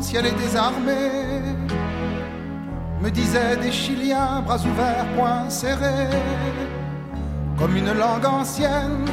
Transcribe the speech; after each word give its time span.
si 0.00 0.16
elle 0.16 0.26
est 0.26 0.38
désarmée 0.38 1.42
Me 3.02 3.10
disaient 3.10 3.56
des 3.56 3.70
Chiliens, 3.70 4.40
bras 4.40 4.56
ouverts, 4.56 5.04
poings 5.16 5.50
serrés, 5.50 6.16
comme 7.58 7.76
une 7.76 7.92
langue 7.92 8.24
ancienne 8.24 9.04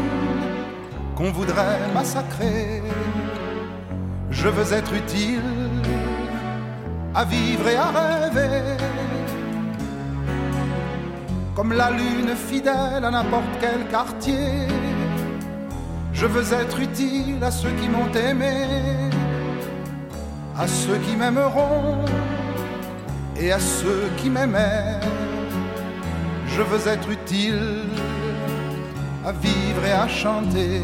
qu'on 1.16 1.32
voudrait 1.32 1.82
massacrer. 1.94 2.82
Je 4.30 4.48
veux 4.48 4.74
être 4.74 4.94
utile 4.94 5.42
à 7.14 7.26
vivre 7.26 7.68
et 7.68 7.76
à 7.76 7.90
rêver, 8.00 8.62
comme 11.56 11.74
la 11.74 11.92
lune 11.92 12.36
fidèle 12.36 13.04
à 13.04 13.12
n'importe 13.12 13.54
quel 13.60 13.86
quartier. 13.90 14.68
Je 16.14 16.26
veux 16.26 16.54
être 16.54 16.80
utile 16.80 17.44
à 17.44 17.52
ceux 17.52 17.72
qui 17.72 17.90
m'ont 17.90 18.14
aimé 18.14 18.95
à 20.58 20.68
ceux 20.68 20.98
qui 20.98 21.16
m'aimeront 21.16 22.06
et 23.38 23.52
à 23.52 23.60
ceux 23.60 24.10
qui 24.18 24.30
m'aimaient. 24.30 25.00
Je 26.48 26.62
veux 26.62 26.88
être 26.88 27.10
utile 27.10 27.84
à 29.26 29.32
vivre 29.32 29.86
et 29.86 29.92
à 29.92 30.08
chanter. 30.08 30.82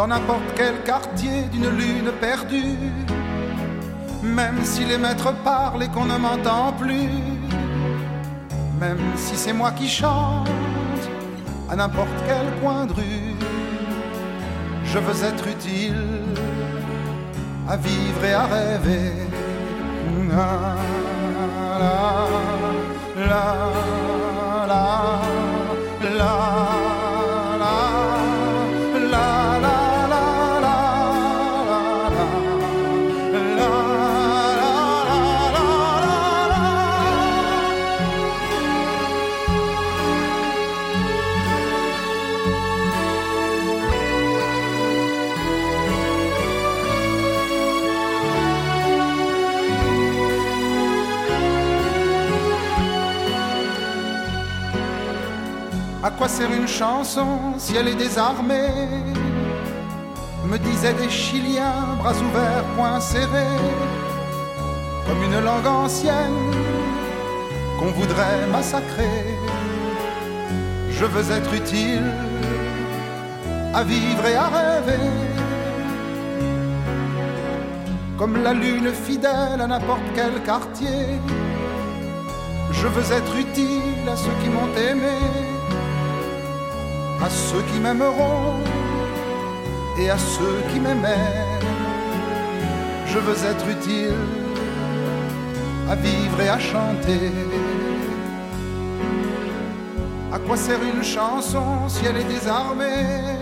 Dans 0.00 0.06
n'importe 0.06 0.54
quel 0.56 0.82
quartier 0.82 1.42
d'une 1.52 1.68
lune 1.68 2.10
perdue, 2.22 2.90
même 4.22 4.64
si 4.64 4.86
les 4.86 4.96
maîtres 4.96 5.34
parlent 5.44 5.82
et 5.82 5.88
qu'on 5.88 6.06
ne 6.06 6.16
m'entend 6.16 6.72
plus, 6.72 7.10
même 8.80 9.04
si 9.16 9.36
c'est 9.36 9.52
moi 9.52 9.72
qui 9.72 9.90
chante 9.90 10.48
à 11.70 11.76
n'importe 11.76 12.18
quel 12.26 12.46
coin 12.62 12.86
de 12.86 12.94
rue, 12.94 13.34
je 14.84 14.98
veux 14.98 15.22
être 15.22 15.46
utile 15.46 16.24
à 17.68 17.76
vivre 17.76 18.24
et 18.24 18.32
à 18.32 18.46
rêver. 18.46 19.12
Quoi 56.20 56.28
sert 56.28 56.52
une 56.52 56.68
chanson 56.68 57.54
si 57.56 57.74
elle 57.76 57.88
est 57.88 57.94
désarmée 57.94 58.68
Me 60.44 60.58
disaient 60.58 60.92
des 60.92 61.08
Chiliens, 61.08 61.96
bras 61.98 62.12
ouverts, 62.12 62.64
poings 62.76 63.00
serrés, 63.00 63.58
comme 65.06 65.22
une 65.22 65.40
langue 65.40 65.66
ancienne 65.66 66.42
qu'on 67.78 67.92
voudrait 67.98 68.46
massacrer. 68.52 69.24
Je 70.90 71.06
veux 71.06 71.26
être 71.38 71.54
utile 71.54 72.12
à 73.72 73.82
vivre 73.82 74.26
et 74.26 74.34
à 74.34 74.48
rêver, 74.48 75.08
comme 78.18 78.42
la 78.42 78.52
lune 78.52 78.92
fidèle 78.92 79.58
à 79.58 79.66
n'importe 79.66 80.08
quel 80.14 80.34
quartier. 80.42 81.18
Je 82.72 82.86
veux 82.88 83.08
être 83.10 83.34
utile 83.38 84.06
à 84.06 84.16
ceux 84.16 84.36
qui 84.42 84.50
m'ont 84.50 84.72
aimé 84.90 85.49
à 87.22 87.28
ceux 87.28 87.62
qui 87.62 87.78
m'aimeront 87.78 88.56
et 89.98 90.10
à 90.10 90.16
ceux 90.16 90.62
qui 90.72 90.80
m'aimaient. 90.80 91.46
Je 93.06 93.18
veux 93.18 93.44
être 93.44 93.68
utile 93.68 94.14
à 95.90 95.96
vivre 95.96 96.40
et 96.40 96.48
à 96.48 96.58
chanter. 96.58 97.32
À 100.32 100.38
quoi 100.38 100.56
sert 100.56 100.78
une 100.82 101.02
chanson 101.02 101.88
si 101.88 102.06
elle 102.06 102.18
est 102.18 102.24
désarmée? 102.24 103.39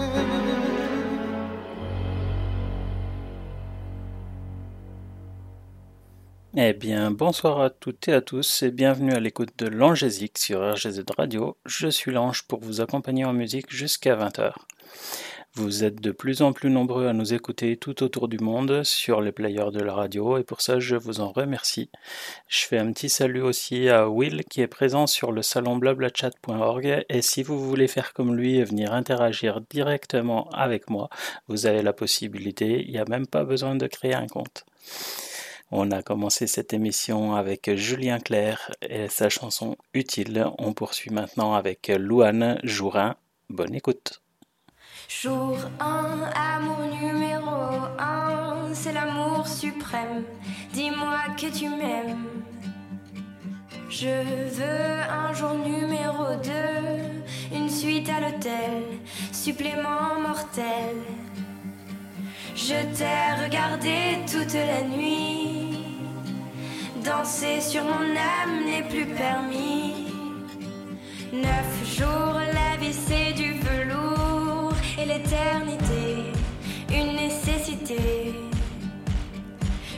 Eh 6.61 6.73
bien, 6.73 7.13
bonsoir 7.13 7.61
à 7.61 7.71
toutes 7.71 8.09
et 8.09 8.13
à 8.13 8.21
tous 8.21 8.65
et 8.65 8.73
bienvenue 8.73 9.13
à 9.13 9.21
l'écoute 9.21 9.57
de 9.59 9.69
l'Angésique 9.69 10.39
sur 10.39 10.59
RGZ 10.73 11.05
Radio. 11.17 11.57
Je 11.65 11.87
suis 11.87 12.11
l'Ange 12.11 12.43
pour 12.49 12.59
vous 12.59 12.81
accompagner 12.81 13.25
en 13.25 13.33
musique 13.33 13.73
jusqu'à 13.73 14.17
20h. 14.17 14.55
Vous 15.55 15.85
êtes 15.85 16.01
de 16.01 16.11
plus 16.11 16.43
en 16.43 16.53
plus 16.53 16.69
nombreux 16.69 17.07
à 17.07 17.13
nous 17.13 17.33
écouter 17.33 17.77
tout 17.77 18.03
autour 18.03 18.27
du 18.27 18.39
monde 18.39 18.83
sur 18.83 19.21
les 19.21 19.31
players 19.31 19.71
de 19.73 19.79
la 19.79 19.95
radio 19.95 20.37
et 20.37 20.43
pour 20.43 20.61
ça 20.61 20.81
je 20.81 20.97
vous 20.97 21.21
en 21.21 21.31
remercie. 21.31 21.91
Je 22.49 22.65
fais 22.65 22.79
un 22.79 22.91
petit 22.91 23.09
salut 23.09 23.43
aussi 23.43 23.89
à 23.89 24.09
Will 24.09 24.43
qui 24.43 24.61
est 24.61 24.67
présent 24.67 25.07
sur 25.07 25.31
le 25.31 25.43
salon 25.43 25.77
blablachat.org 25.77 27.05
et 27.09 27.23
si 27.23 27.45
vous 27.45 27.65
voulez 27.65 27.87
faire 27.87 28.13
comme 28.13 28.35
lui 28.35 28.57
et 28.57 28.65
venir 28.65 28.93
interagir 28.95 29.61
directement 29.71 30.51
avec 30.51 30.91
moi, 30.91 31.09
vous 31.47 31.67
avez 31.67 31.83
la 31.83 31.93
possibilité, 31.93 32.83
il 32.85 32.91
n'y 32.91 32.99
a 32.99 33.05
même 33.05 33.29
pas 33.29 33.45
besoin 33.45 33.77
de 33.77 33.87
créer 33.87 34.15
un 34.15 34.27
compte. 34.27 34.65
On 35.71 35.91
a 35.91 36.03
commencé 36.03 36.47
cette 36.47 36.73
émission 36.73 37.35
avec 37.35 37.75
Julien 37.75 38.19
Clerc 38.19 38.73
et 38.81 39.09
sa 39.09 39.29
chanson 39.29 39.77
Utile. 39.93 40.47
On 40.59 40.73
poursuit 40.73 41.11
maintenant 41.11 41.53
avec 41.53 41.89
Louane 41.89 42.59
Jourin. 42.65 43.17
Bonne 43.51 43.75
écoute. 43.75 44.23
Jour 45.09 45.59
1, 45.79 46.31
amour 46.35 46.81
numéro 47.03 47.85
1, 47.99 48.71
c'est 48.73 48.95
l'amour 48.95 49.47
suprême. 49.47 50.25
Dis-moi 50.73 51.19
que 51.37 51.55
tu 51.55 51.69
m'aimes. 51.69 52.27
Je 53.91 54.07
veux 54.07 55.01
un 55.11 55.33
jour 55.35 55.55
numéro 55.55 56.35
2, 57.53 57.57
une 57.57 57.69
suite 57.69 58.09
à 58.09 58.21
l'hôtel, 58.21 58.85
supplément 59.33 60.19
mortel. 60.21 60.97
Je 62.61 62.75
t'ai 62.97 63.45
regardé 63.45 64.19
toute 64.27 64.53
la 64.53 64.83
nuit, 64.83 65.79
danser 67.05 67.61
sur 67.61 67.85
mon 67.85 68.17
âme 68.17 68.65
n'est 68.67 68.83
plus 68.83 69.07
permis. 69.07 70.09
Neuf 71.33 71.97
jours, 71.97 72.35
la 72.35 72.77
vie 72.81 72.93
c'est 72.93 73.33
du 73.35 73.61
velours 73.61 74.73
et 75.01 75.07
l'éternité, 75.07 76.33
une 76.91 77.15
nécessité. 77.15 78.35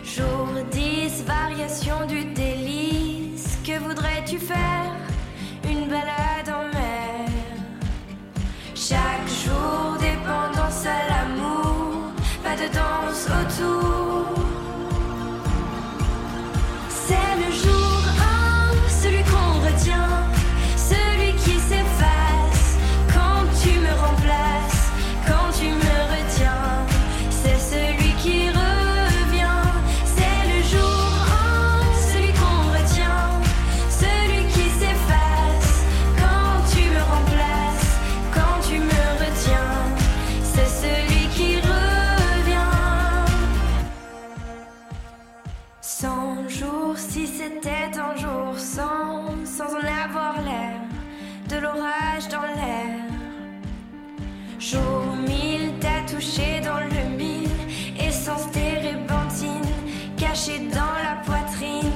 Jour 0.05 0.49
10, 0.71 1.25
variation 1.25 2.07
du 2.07 2.25
délice, 2.27 3.59
que 3.65 3.79
voudrais-tu 3.79 4.39
faire? 4.39 4.93
Une 5.65 5.89
balade 5.89 6.49
en 6.49 6.65
mer. 6.77 7.27
Chaque 8.75 9.29
jour, 9.45 9.97
dépendance 9.99 10.85
à 10.85 11.10
Jesus. 13.61 14.00
Jour 54.71 55.17
mille, 55.27 55.73
t'as 55.81 56.03
touché 56.07 56.61
dans 56.61 56.79
le 56.79 57.17
mille, 57.17 57.49
essence 57.99 58.49
térébenthine, 58.53 59.67
cachée 60.17 60.61
dans 60.69 60.95
la 61.03 61.17
poitrine. 61.25 61.91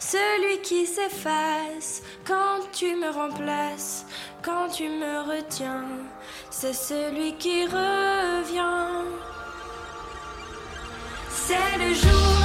Celui 0.00 0.60
qui 0.62 0.86
s'efface 0.86 2.02
quand 2.26 2.60
tu 2.72 2.96
me 2.96 3.10
remplaces, 3.10 4.06
quand 4.42 4.68
tu 4.68 4.88
me 4.88 5.20
retiens. 5.28 5.84
C'est 6.50 6.72
celui 6.72 7.36
qui 7.36 7.64
revient. 7.66 9.04
C'est 11.30 11.78
le 11.78 11.94
jour 11.94 12.43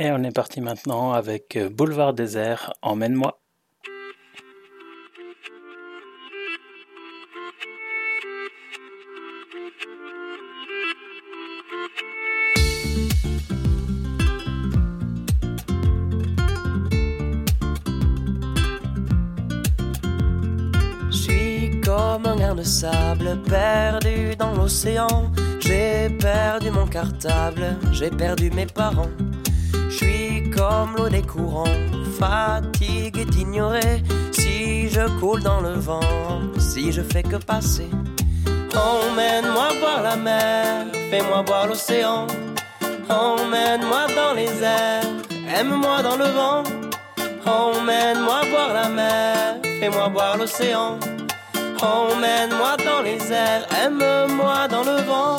Et 0.00 0.12
on 0.12 0.22
est 0.22 0.30
parti 0.30 0.60
maintenant 0.60 1.12
avec 1.12 1.56
euh, 1.56 1.68
Boulevard 1.68 2.14
Désert, 2.14 2.72
Emmène-moi. 2.82 3.40
Je 21.10 21.16
suis 21.16 21.80
comme 21.80 22.24
un 22.24 22.54
de 22.54 22.62
sable 22.62 23.42
perdu 23.48 24.36
dans 24.38 24.54
l'océan. 24.54 25.32
J'ai 25.58 26.08
perdu 26.20 26.70
mon 26.70 26.86
cartable, 26.86 27.76
j'ai 27.90 28.10
perdu 28.10 28.52
mes 28.52 28.66
parents. 28.66 29.10
Je 30.00 30.04
suis 30.04 30.50
comme 30.50 30.96
l'eau 30.96 31.08
des 31.08 31.22
courants, 31.22 31.64
fatigué 32.18 33.24
d'ignorer 33.24 34.02
si 34.32 34.88
je 34.88 35.08
coule 35.18 35.42
dans 35.42 35.60
le 35.60 35.72
vent, 35.72 36.00
si 36.58 36.92
je 36.92 37.02
fais 37.02 37.22
que 37.22 37.36
passer. 37.36 37.88
Emmène-moi 38.74 39.68
voir 39.80 40.02
la 40.02 40.16
mer, 40.16 40.86
fais-moi 41.10 41.42
voir 41.46 41.66
l'océan. 41.66 42.26
Emmène-moi 43.08 44.06
dans 44.14 44.34
les 44.34 44.62
airs, 44.62 45.04
aime-moi 45.56 46.02
dans 46.02 46.16
le 46.16 46.26
vent. 46.26 46.62
Emmène-moi 47.46 48.40
voir 48.50 48.74
la 48.74 48.88
mer, 48.88 49.56
fais-moi 49.80 50.08
voir 50.08 50.36
l'océan. 50.36 50.98
Emmène-moi 51.82 52.76
dans 52.84 53.02
les 53.02 53.32
airs, 53.32 53.66
aime-moi 53.84 54.68
dans 54.68 54.84
le 54.84 55.02
vent. 55.02 55.38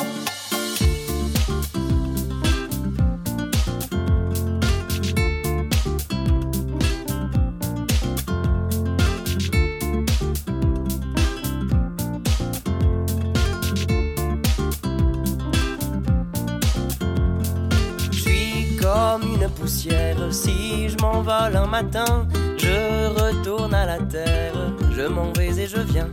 Si 19.69 20.89
je 20.89 20.97
m'envole 20.99 21.55
un 21.55 21.67
matin, 21.67 22.27
je 22.57 23.07
retourne 23.21 23.73
à 23.73 23.85
la 23.85 23.99
terre. 23.99 24.53
Je 24.91 25.03
m'en 25.03 25.31
vais 25.33 25.59
et 25.59 25.67
je 25.67 25.77
viens. 25.77 26.09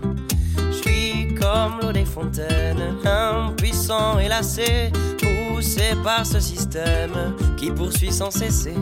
Je 0.58 0.76
suis 0.76 1.34
comme 1.34 1.80
l'eau 1.80 1.90
des 1.90 2.04
fontaines, 2.04 2.96
impuissant 3.04 4.18
et 4.18 4.28
lassé, 4.28 4.92
poussé 5.18 5.94
par 6.04 6.26
ce 6.26 6.38
système 6.38 7.34
qui 7.56 7.70
poursuit 7.70 8.12
sans 8.12 8.30
cesser. 8.30 8.74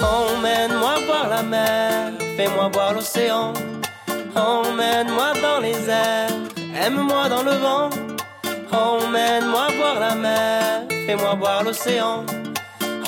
Emmène-moi 0.00 0.94
voir 1.06 1.28
la 1.28 1.42
mer, 1.42 2.12
fais-moi 2.36 2.70
voir 2.72 2.94
l'océan. 2.94 3.52
Emmène-moi 4.36 5.32
dans 5.42 5.60
les 5.60 5.90
airs, 5.90 6.30
aime-moi 6.84 7.28
dans 7.28 7.42
le 7.42 7.52
vent. 7.52 7.90
Emmène-moi 8.70 9.66
voir 9.76 9.98
la 9.98 10.14
mer, 10.14 10.82
fais-moi 11.06 11.34
voir 11.34 11.64
l'océan. 11.64 12.24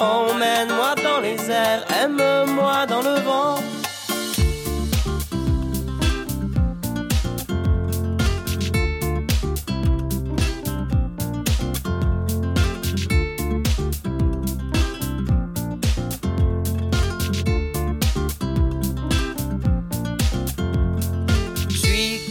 Emmène-moi 0.00 0.94
dans 1.04 1.20
les 1.20 1.50
airs, 1.50 1.84
aime-moi 2.02 2.86
dans 2.86 3.02
le 3.02 3.20
vent. 3.20 3.56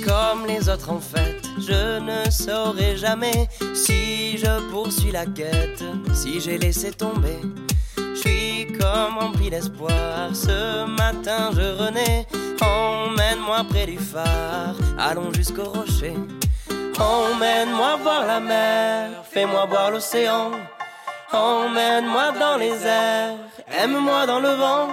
Comme 0.07 0.47
les 0.47 0.69
autres 0.69 0.89
en 0.89 0.99
fait, 0.99 1.37
je 1.59 1.99
ne 1.99 2.29
saurai 2.31 2.97
jamais 2.97 3.47
si 3.99 4.37
je 4.37 4.71
poursuis 4.71 5.11
la 5.11 5.25
quête, 5.25 5.83
si 6.13 6.39
j'ai 6.39 6.57
laissé 6.57 6.91
tomber. 6.91 7.39
Je 7.97 8.19
suis 8.19 8.67
comme 8.79 9.17
rempli 9.17 9.49
d'espoir, 9.49 10.29
ce 10.33 10.85
matin 10.85 11.51
je 11.53 11.67
renais. 11.83 12.27
Emmène-moi 12.61 13.63
près 13.69 13.85
du 13.85 13.97
phare, 13.97 14.75
allons 14.97 15.31
jusqu'au 15.33 15.69
rocher. 15.77 16.15
Emmène-moi 16.99 17.97
voir 18.03 18.25
la 18.25 18.39
mer, 18.39 19.09
fais-moi 19.31 19.65
voir 19.65 19.91
l'océan. 19.91 20.51
Emmène-moi 21.31 22.31
dans 22.39 22.57
les 22.57 22.77
airs, 22.85 23.37
aime-moi 23.81 24.25
dans 24.25 24.39
le 24.39 24.53
vent. 24.63 24.87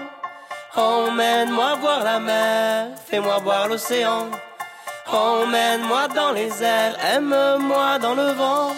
Emmène-moi 0.76 1.76
voir 1.80 2.04
la 2.04 2.18
mer, 2.20 2.88
fais-moi 3.08 3.38
voir 3.38 3.68
l'océan. 3.68 4.26
Emmène-moi 5.10 6.08
dans 6.08 6.32
les 6.32 6.50
airs, 6.62 6.96
aime-moi 7.14 7.98
dans 7.98 8.14
le 8.14 8.32
vent. 8.32 8.72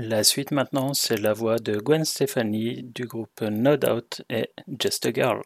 La 0.00 0.22
suite 0.22 0.52
maintenant, 0.52 0.94
c'est 0.94 1.18
la 1.18 1.32
voix 1.32 1.58
de 1.58 1.76
Gwen 1.76 2.04
Stefani 2.04 2.84
du 2.84 3.04
groupe 3.04 3.40
No 3.40 3.76
Doubt 3.76 4.22
et 4.30 4.48
Just 4.80 5.06
a 5.06 5.12
Girl. 5.12 5.42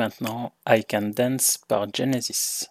maintenant 0.00 0.54
I 0.66 0.82
Can 0.82 1.12
Dance 1.14 1.58
par 1.68 1.86
Genesis. 1.92 2.70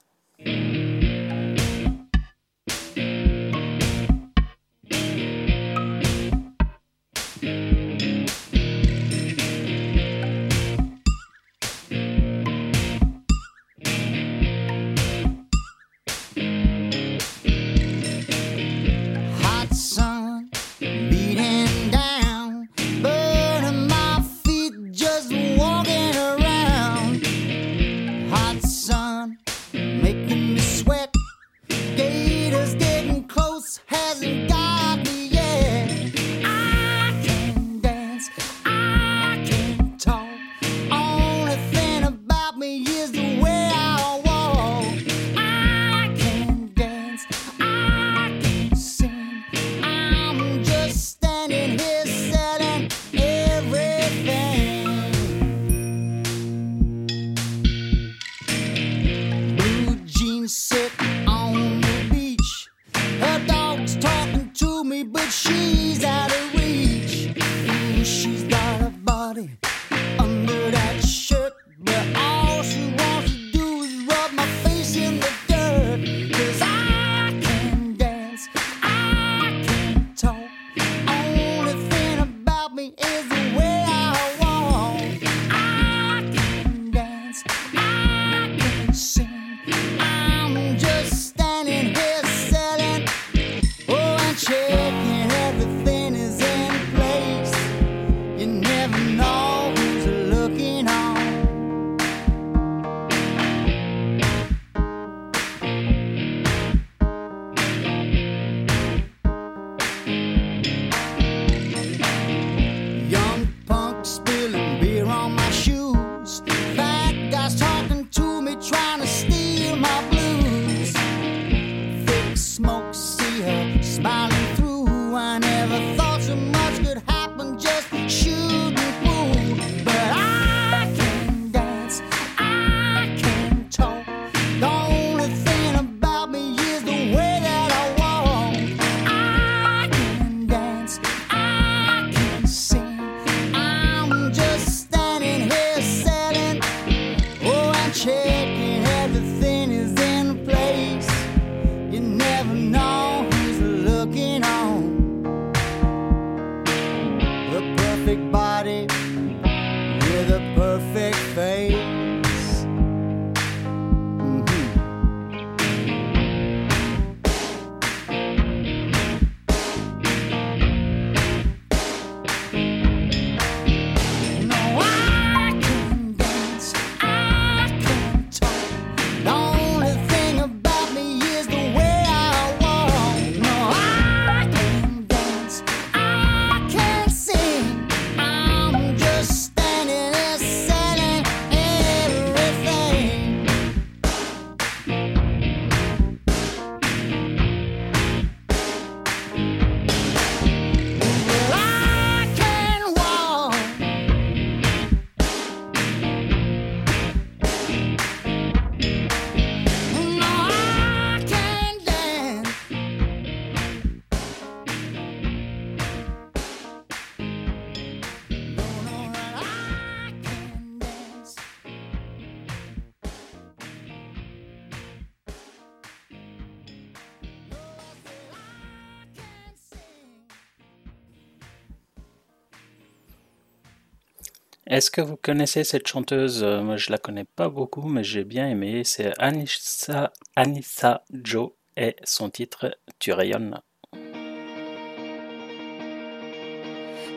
Est-ce 234.79 234.91
que 234.91 235.01
vous 235.01 235.17
connaissez 235.17 235.65
cette 235.65 235.89
chanteuse? 235.89 236.41
Euh, 236.41 236.61
moi, 236.61 236.77
je 236.77 236.89
la 236.89 236.97
connais 236.97 237.25
pas 237.25 237.49
beaucoup, 237.49 237.89
mais 237.89 238.01
j'ai 238.01 238.23
bien 238.23 238.47
aimé. 238.47 238.83
C'est 238.85 239.11
Anissa, 239.19 240.13
Anissa 240.37 241.03
Joe 241.11 241.49
et 241.75 241.97
son 242.05 242.29
titre 242.29 242.77
Tu 242.97 243.11
rayonnes. 243.11 243.59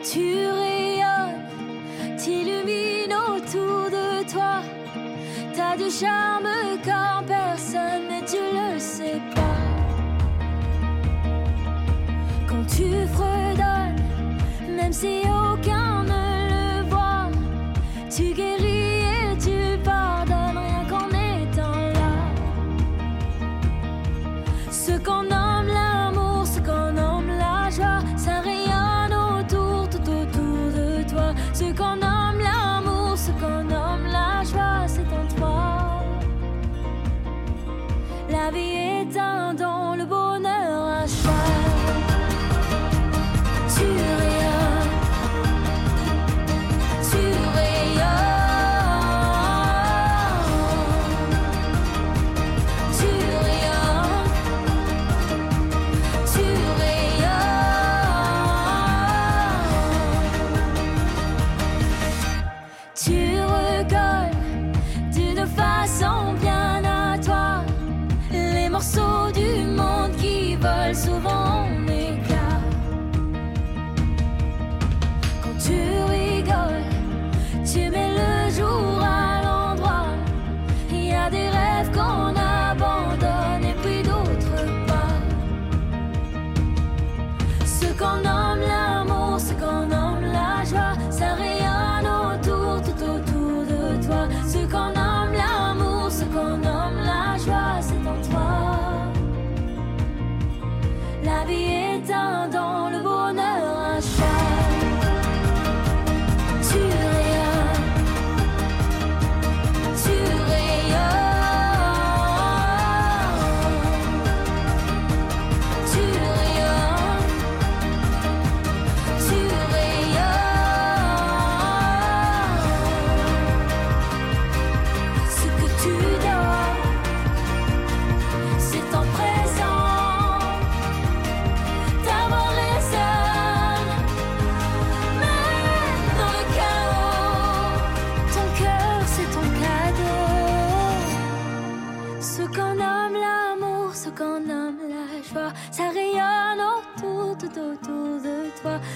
Tu 0.03 0.45
rayonnes, 0.45 1.47
t'illumines 2.17 3.13
autour 3.13 3.89
de 3.89 4.29
toi. 4.29 4.61
T'as 5.55 5.77
du 5.77 5.89
charme 5.89 6.49
quand 6.83 7.23
personne, 7.25 8.03
mais 8.09 8.25
tu 8.25 8.41
le 8.41 8.77
sais 8.77 9.21
pas. 9.33 9.55
Quand 12.45 12.65
tu 12.65 13.07
fredonnes, 13.07 14.03
même 14.67 14.91
si 14.91 15.21
aucun 15.21 16.02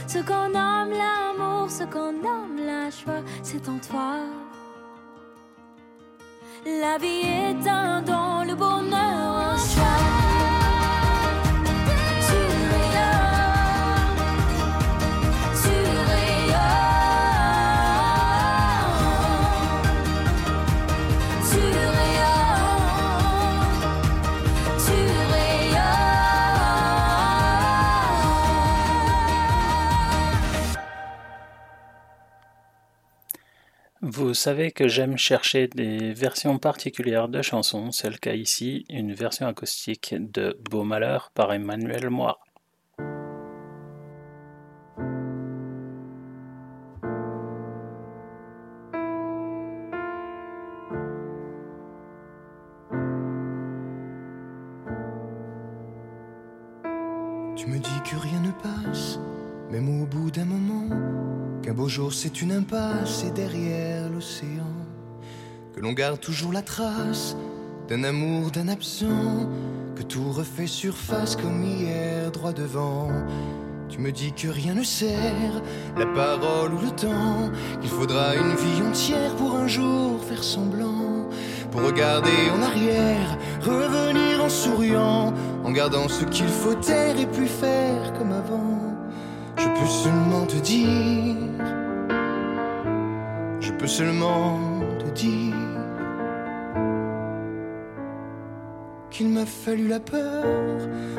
Ce 0.07 0.19
qu'on 0.19 0.49
nomme 0.49 0.91
l'amour, 0.91 1.69
ce 1.69 1.83
qu'on 1.83 2.11
nomme 2.11 2.57
la 2.65 2.89
joie, 2.89 3.23
c'est 3.43 3.67
en 3.67 3.77
toi. 3.79 4.15
La 6.65 6.97
vie 6.97 7.25
est 7.25 7.67
un 7.67 8.01
don, 8.01 8.43
le 8.43 8.55
bonheur 8.55 9.37
un 9.37 9.57
choix. 9.57 10.16
Savez 34.37 34.71
que 34.71 34.87
j'aime 34.87 35.17
chercher 35.17 35.67
des 35.67 36.13
versions 36.13 36.59
particulières 36.59 37.27
de 37.27 37.41
chansons, 37.41 37.91
c'est 37.91 38.09
le 38.09 38.17
cas 38.17 38.33
ici, 38.33 38.85
une 38.89 39.13
version 39.13 39.47
acoustique 39.47 40.15
de 40.17 40.57
Beau 40.69 40.83
Malheur 40.83 41.31
par 41.33 41.51
Emmanuel 41.51 42.09
Moir. 42.09 42.46
C'est 62.27 62.41
une 62.41 62.51
impasse 62.51 63.23
et 63.25 63.31
derrière 63.31 64.09
l'océan, 64.09 64.75
que 65.73 65.79
l'on 65.79 65.93
garde 65.93 66.19
toujours 66.19 66.51
la 66.51 66.61
trace 66.61 67.37
d'un 67.87 68.03
amour, 68.03 68.51
d'un 68.51 68.67
absent, 68.67 69.47
que 69.95 70.03
tout 70.03 70.33
refait 70.33 70.67
surface 70.67 71.37
comme 71.37 71.63
hier 71.63 72.29
droit 72.31 72.51
devant. 72.51 73.07
Tu 73.87 73.99
me 73.99 74.11
dis 74.11 74.33
que 74.33 74.49
rien 74.49 74.73
ne 74.73 74.83
sert, 74.83 75.61
la 75.97 76.05
parole 76.05 76.73
ou 76.73 76.81
le 76.81 76.91
temps, 76.91 77.49
qu'il 77.79 77.89
faudra 77.89 78.35
une 78.35 78.55
vie 78.55 78.81
entière 78.85 79.33
pour 79.37 79.55
un 79.55 79.67
jour 79.67 80.21
faire 80.25 80.43
semblant, 80.43 81.29
pour 81.71 81.81
regarder 81.81 82.51
en 82.53 82.61
arrière, 82.61 83.37
revenir 83.61 84.43
en 84.43 84.49
souriant, 84.49 85.33
en 85.63 85.71
gardant 85.71 86.09
ce 86.09 86.25
qu'il 86.25 86.49
faut 86.49 86.75
taire 86.75 87.17
et 87.17 87.25
plus 87.25 87.47
faire 87.47 88.11
comme 88.17 88.33
avant. 88.33 88.97
Je 89.55 89.67
peux 89.79 89.87
seulement 89.87 90.45
te 90.45 90.57
dire, 90.57 91.76
peux 93.77 93.87
seulement 93.87 94.59
te 94.99 95.09
dire 95.11 95.53
qu'il 99.11 99.29
m'a 99.29 99.45
fallu 99.45 99.87
la 99.87 99.99
peur 99.99 100.45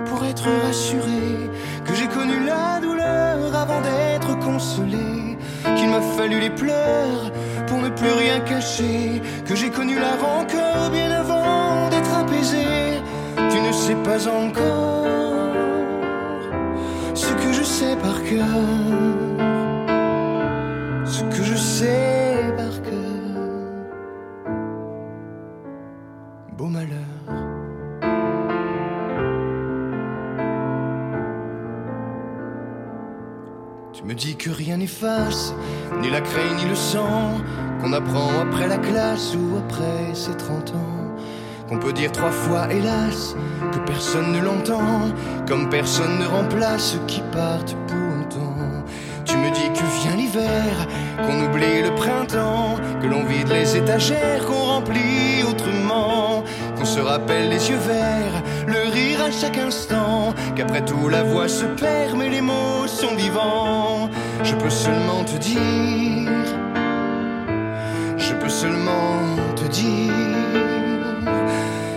pour 0.07 0.25
être 0.25 0.49
rassuré, 0.65 1.51
que 1.85 1.95
j'ai 1.95 2.09
connu 2.09 2.45
la 2.45 2.81
douleur 2.81 3.55
avant 3.55 3.81
d'être 3.81 4.39
consolé, 4.41 5.39
qu'il 5.77 5.89
m'a 5.89 6.01
fallu 6.01 6.41
les 6.41 6.51
pleurs 6.51 7.33
pour 7.67 7.79
ne 7.79 7.91
plus 7.91 8.11
rien 8.11 8.41
cacher, 8.41 9.23
que 9.47 9.55
j'ai 9.55 9.71
connu 9.71 9.95
la 9.97 10.17
rancœur 10.17 10.91
bien 10.91 11.11
avant 11.13 11.89
d'être 11.91 12.15
apaisé. 12.15 12.67
Tu 13.37 13.61
ne 13.61 13.73
sais 13.73 13.97
pas 14.03 14.27
encore 14.29 15.07
ce 17.15 17.33
que 17.35 17.53
je 17.53 17.63
sais 17.63 17.97
par 17.97 18.23
cœur, 18.25 18.65
ce 21.05 21.23
que 21.23 21.43
je 21.43 21.55
sais 21.55 22.18
me 34.09 34.15
dis 34.15 34.37
que 34.37 34.49
rien 34.49 34.79
n'efface, 34.79 35.55
ni 36.01 36.09
la 36.09 36.23
craie 36.23 36.55
ni 36.57 36.65
le 36.65 36.75
sang, 36.75 37.43
qu'on 37.79 37.93
apprend 37.93 38.41
après 38.41 38.67
la 38.67 38.79
classe 38.79 39.35
ou 39.35 39.59
après 39.59 40.15
ses 40.15 40.35
30 40.35 40.71
ans. 40.71 41.15
Qu'on 41.69 41.79
peut 41.79 41.93
dire 41.93 42.11
trois 42.11 42.31
fois 42.31 42.73
hélas, 42.73 43.37
que 43.71 43.79
personne 43.81 44.33
ne 44.33 44.41
l'entend, 44.41 45.13
comme 45.47 45.69
personne 45.69 46.19
ne 46.19 46.25
remplace 46.25 46.93
ceux 46.93 47.07
qui 47.07 47.21
partent 47.33 47.77
pour 47.87 47.99
longtemps. 47.99 48.83
Tu 49.27 49.37
me 49.37 49.51
dis 49.51 49.69
que 49.79 49.85
vient 50.01 50.17
l'hiver, 50.17 50.89
qu'on 51.19 51.45
oublie 51.45 51.83
le 51.83 51.95
printemps, 51.95 52.77
que 53.03 53.07
l'on 53.07 53.25
vide 53.25 53.49
les 53.49 53.77
étagères, 53.77 54.47
qu'on 54.47 54.55
remplit 54.55 55.43
autrement, 55.47 56.45
qu'on 56.79 56.87
se 56.87 57.01
rappelle 57.01 57.51
les 57.51 57.69
yeux 57.69 57.77
verts, 57.77 58.43
le 58.69 58.91
rire 58.93 59.23
à 59.23 59.31
chaque 59.31 59.59
instant, 59.59 60.35
qu'après 60.55 60.85
tout 60.85 61.09
la 61.09 61.23
voix 61.23 61.49
se 61.49 61.65
perd, 61.65 62.17
mais 62.17 62.29
les 62.29 62.41
mots 62.41 62.87
sont 62.87 63.15
vivants. 63.15 64.11
Je 64.43 64.55
peux 64.55 64.71
seulement 64.71 65.25
te 65.25 65.37
dire, 65.39 66.31
je 68.17 68.33
peux 68.35 68.49
seulement 68.49 69.37
te 69.57 69.65
dire 69.65 70.13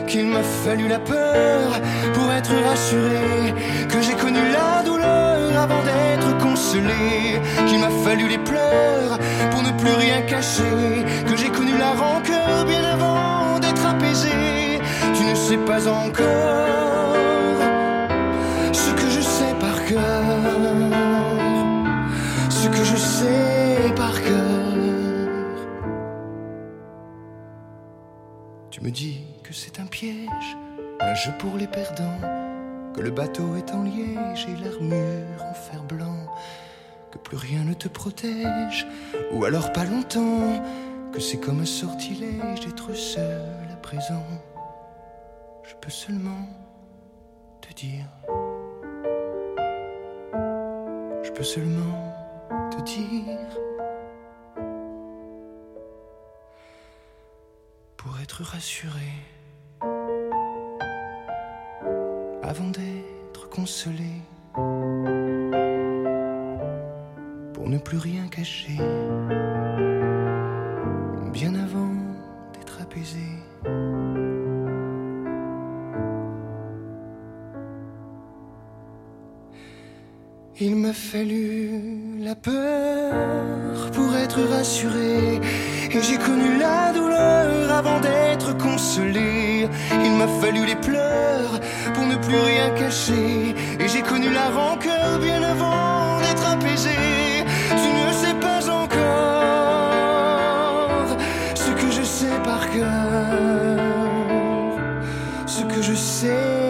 qu'il 0.07 0.27
m'a 0.27 0.43
fallu 0.43 0.87
la 0.87 0.99
peur 0.99 1.79
pour 2.13 2.31
être 2.31 2.53
rassuré, 2.69 3.53
que 3.87 4.01
j'ai 4.01 4.13
connu 4.13 4.39
la 4.51 4.83
douleur 4.83 5.57
avant 5.57 5.83
d'être 5.83 6.37
consolé, 6.37 7.39
qu'il 7.67 7.79
m'a 7.79 7.93
fallu 8.05 8.27
les 8.27 8.39
pleurs 8.39 9.17
pour 9.51 9.61
ne 9.61 9.71
plus 9.71 9.93
rien 9.93 10.21
cacher, 10.21 11.05
que 11.27 11.35
j'ai 11.35 11.49
connu 11.49 11.77
la 11.77 11.91
rancœur 11.91 12.65
bien 12.65 12.83
avant 12.83 13.59
d'être 13.59 13.85
apaisé. 13.85 14.70
Tu 15.21 15.27
ne 15.27 15.35
sais 15.35 15.57
pas 15.57 15.87
encore 15.87 17.55
ce 18.73 18.91
que 18.91 19.07
je 19.07 19.21
sais 19.21 19.53
par 19.59 19.85
cœur, 19.85 20.23
ce 22.49 22.67
que 22.67 22.83
je 22.83 22.95
sais 22.95 23.93
par 23.95 24.19
cœur. 24.19 24.73
Tu 28.71 28.81
me 28.81 28.89
dis 28.89 29.19
que 29.43 29.53
c'est 29.53 29.79
un 29.79 29.85
piège, 29.85 30.57
un 30.99 31.13
jeu 31.13 31.31
pour 31.37 31.55
les 31.55 31.67
perdants, 31.67 32.19
que 32.95 33.01
le 33.01 33.11
bateau 33.11 33.55
est 33.57 33.71
en 33.75 33.83
liège 33.83 34.47
et 34.47 34.63
l'armure 34.63 35.43
en 35.47 35.53
fer 35.53 35.83
blanc, 35.83 36.17
que 37.11 37.19
plus 37.19 37.37
rien 37.37 37.63
ne 37.63 37.75
te 37.75 37.87
protège, 37.87 38.87
ou 39.31 39.45
alors 39.45 39.71
pas 39.71 39.85
longtemps, 39.85 40.63
que 41.13 41.19
c'est 41.19 41.37
comme 41.37 41.61
un 41.61 41.65
sortilège 41.65 42.61
d'être 42.65 42.95
seul 42.95 43.67
à 43.71 43.75
présent. 43.75 44.25
Je 45.71 45.75
peux 45.79 45.89
seulement 45.89 46.47
te 47.61 47.73
dire, 47.73 48.05
je 51.23 51.31
peux 51.31 51.43
seulement 51.43 52.13
te 52.71 52.81
dire. 52.83 53.37
pour 57.95 58.19
être 58.19 58.41
rassuré 58.43 59.13
avant 62.43 62.69
d'être 62.69 63.47
consolé. 63.49 64.21
plus 67.91 67.97
rien 67.97 68.27
cacher. 68.27 68.77
Bien 71.33 71.55
avant 71.55 71.93
d'être 72.53 72.81
apaisé. 72.81 73.27
Il 80.63 80.75
m'a 80.75 80.93
fallu 80.93 81.71
la 82.21 82.35
peur 82.35 83.89
pour 83.93 84.15
être 84.15 84.41
rassuré. 84.43 85.41
Et 85.89 86.01
j'ai 86.03 86.19
connu 86.19 86.59
la 86.59 86.93
douleur 86.93 87.71
avant 87.71 87.99
d'être 87.99 88.55
consolé. 88.59 89.67
Il 90.05 90.11
m'a 90.11 90.27
fallu 90.27 90.63
les 90.67 90.75
pleurs 90.75 91.59
pour 91.95 92.05
ne 92.05 92.15
plus 92.15 92.37
rien 92.37 92.69
cacher. 92.75 93.55
Et 93.79 93.87
j'ai 93.87 94.03
connu 94.03 94.29
la 94.31 94.51
rancœur 94.51 95.17
bien 95.17 95.41
avant 95.41 96.19
d'être 96.21 96.47
apaisé. 96.47 96.99
Tu 97.81 97.89
ne 97.99 98.13
sais 98.13 98.35
pas 98.39 98.69
encore 98.69 99.97
ce 101.55 101.71
que 101.71 101.89
je 101.89 102.03
sais 102.03 102.37
par 102.43 102.69
cœur. 102.69 103.79
Ce 105.47 105.63
que 105.63 105.81
je 105.81 105.95
sais 105.95 106.60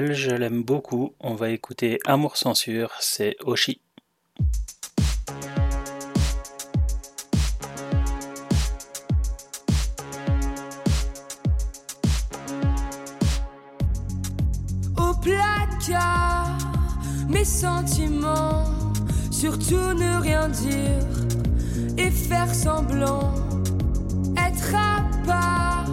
Je 0.00 0.30
l'aime 0.30 0.62
beaucoup. 0.62 1.14
On 1.18 1.34
va 1.34 1.50
écouter 1.50 1.98
Amour 2.06 2.36
Censure, 2.36 2.92
c'est 3.00 3.36
Oshi. 3.44 3.80
au 14.96 15.14
placard 15.20 16.58
mes 17.28 17.44
sentiments, 17.44 18.64
surtout 19.30 19.94
ne 19.94 20.20
rien 20.20 20.48
dire 20.48 21.06
et 21.96 22.10
faire 22.10 22.54
semblant, 22.54 23.34
être 24.36 24.74
à 24.74 25.02
part, 25.26 25.86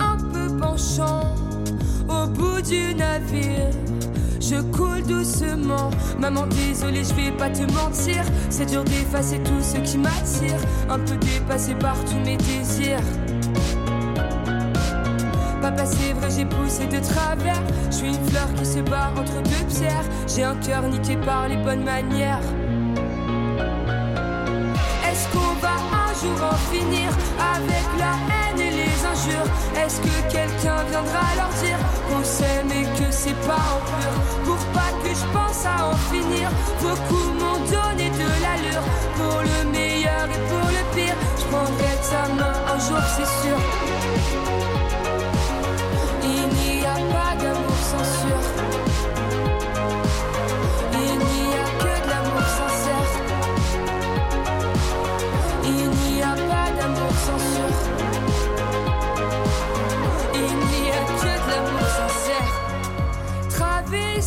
un 0.00 0.16
peu 0.32 0.56
penchant 0.58 1.37
bout 2.38 2.62
du 2.62 2.94
navire. 2.94 3.70
Je 4.40 4.62
coule 4.76 5.02
doucement, 5.02 5.90
maman 6.18 6.46
désolée 6.46 7.02
je 7.04 7.12
vais 7.12 7.32
pas 7.32 7.50
te 7.50 7.62
mentir 7.72 8.24
C'est 8.48 8.66
dur 8.66 8.82
d'effacer 8.84 9.40
tout 9.40 9.60
ce 9.60 9.76
qui 9.78 9.98
m'attire 9.98 10.58
Un 10.88 10.98
peu 11.00 11.16
dépassé 11.16 11.74
par 11.74 11.96
tous 12.04 12.18
mes 12.24 12.36
désirs 12.36 13.02
Papa, 15.60 15.84
c'est 15.84 16.12
vrai, 16.14 16.28
j'ai 16.30 16.44
poussé 16.44 16.86
de 16.86 16.98
travers. 17.00 17.60
Je 17.90 17.96
suis 17.96 18.06
une 18.06 18.28
fleur 18.28 18.54
qui 18.54 18.64
se 18.64 18.78
bat 18.78 19.10
entre 19.16 19.42
deux 19.42 19.66
pierres. 19.68 20.04
J'ai 20.26 20.44
un 20.44 20.54
cœur 20.54 20.82
niqué 20.88 21.16
par 21.16 21.48
les 21.48 21.56
bonnes 21.56 21.84
manières. 21.84 22.40
Est-ce 25.10 25.28
qu'on 25.32 25.54
va 25.60 25.74
un 25.92 26.14
jour 26.14 26.44
en 26.44 26.56
finir 26.72 27.10
avec 27.54 27.86
la 27.98 28.34
haine 28.34 28.37
Est-ce 29.26 30.00
que 30.00 30.32
quelqu'un 30.32 30.84
viendra 30.90 31.24
leur 31.36 31.48
dire 31.62 31.78
qu'on 32.08 32.22
s'aime 32.22 32.70
et 32.70 32.84
que 32.98 33.10
c'est 33.10 33.38
pas 33.46 33.54
en 33.54 33.80
pur? 33.90 34.12
Pour 34.44 34.64
pas 34.72 34.92
que 35.02 35.08
je 35.08 35.26
pense 35.32 35.66
à 35.66 35.88
en 35.88 35.96
finir, 36.12 36.48
beaucoup 36.80 37.32
m'ont 37.32 37.58
donné 37.66 38.10
de 38.10 38.28
l'allure. 38.42 38.82
Pour 39.16 39.42
le 39.42 39.70
meilleur 39.70 40.24
et 40.24 40.42
pour 40.48 40.68
le 40.68 40.94
pire, 40.94 41.16
je 41.36 41.44
prendrai 41.44 41.98
ta 42.10 42.28
main 42.34 42.54
un 42.72 42.78
jour, 42.78 43.02
c'est 43.16 43.48
sûr. 43.48 44.77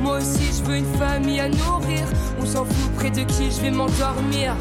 Moi 0.00 0.18
aussi, 0.18 0.52
je 0.56 0.62
veux 0.64 0.76
une 0.76 0.94
famille 0.98 1.40
à 1.40 1.48
nourrir. 1.48 2.06
On 2.40 2.46
s'en 2.46 2.64
fout 2.64 2.92
près 2.96 3.10
de 3.10 3.22
qui 3.22 3.50
je 3.50 3.60
vais 3.60 3.70
m'endormir. 3.70 4.54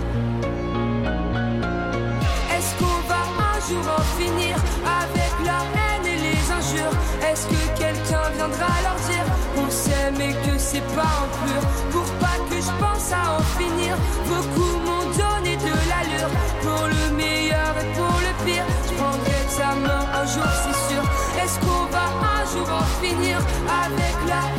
Est-ce 2.55 2.71
qu'on 2.79 2.99
va 3.07 3.21
un 3.53 3.59
jour 3.67 3.85
en 3.97 4.01
finir 4.19 4.55
avec 5.01 5.31
la 5.45 5.59
haine 5.75 6.05
et 6.05 6.17
les 6.27 6.51
injures? 6.51 6.95
Est-ce 7.29 7.47
que 7.47 7.61
quelqu'un 7.77 8.29
viendra 8.35 8.71
leur 8.83 8.95
dire 9.09 9.25
qu'on 9.55 9.69
s'aime 9.69 10.19
et 10.21 10.33
que 10.45 10.57
c'est 10.57 10.87
pas 10.95 11.13
en 11.23 11.27
pur? 11.45 11.61
Pour 11.91 12.09
pas 12.19 12.37
que 12.49 12.55
je 12.55 12.71
pense 12.79 13.11
à 13.11 13.37
en 13.37 13.43
finir, 13.59 13.95
beaucoup 14.27 14.73
m'ont 14.85 15.07
donné 15.11 15.57
de 15.57 15.73
l'allure. 15.89 16.31
Pour 16.61 16.87
le 16.87 17.15
meilleur 17.15 17.71
et 17.81 17.93
pour 17.97 18.15
le 18.25 18.45
pire, 18.45 18.65
je 18.87 18.93
prendrai 18.95 19.39
ta 19.57 19.75
main 19.75 20.05
un 20.21 20.25
jour, 20.25 20.49
c'est 20.63 20.93
sûr. 20.93 21.03
Est-ce 21.43 21.59
qu'on 21.59 21.85
va 21.91 22.05
un 22.39 22.45
jour 22.51 22.67
en 22.71 22.85
finir 23.03 23.37
avec 23.85 24.15
la 24.27 24.41
haine 24.53 24.54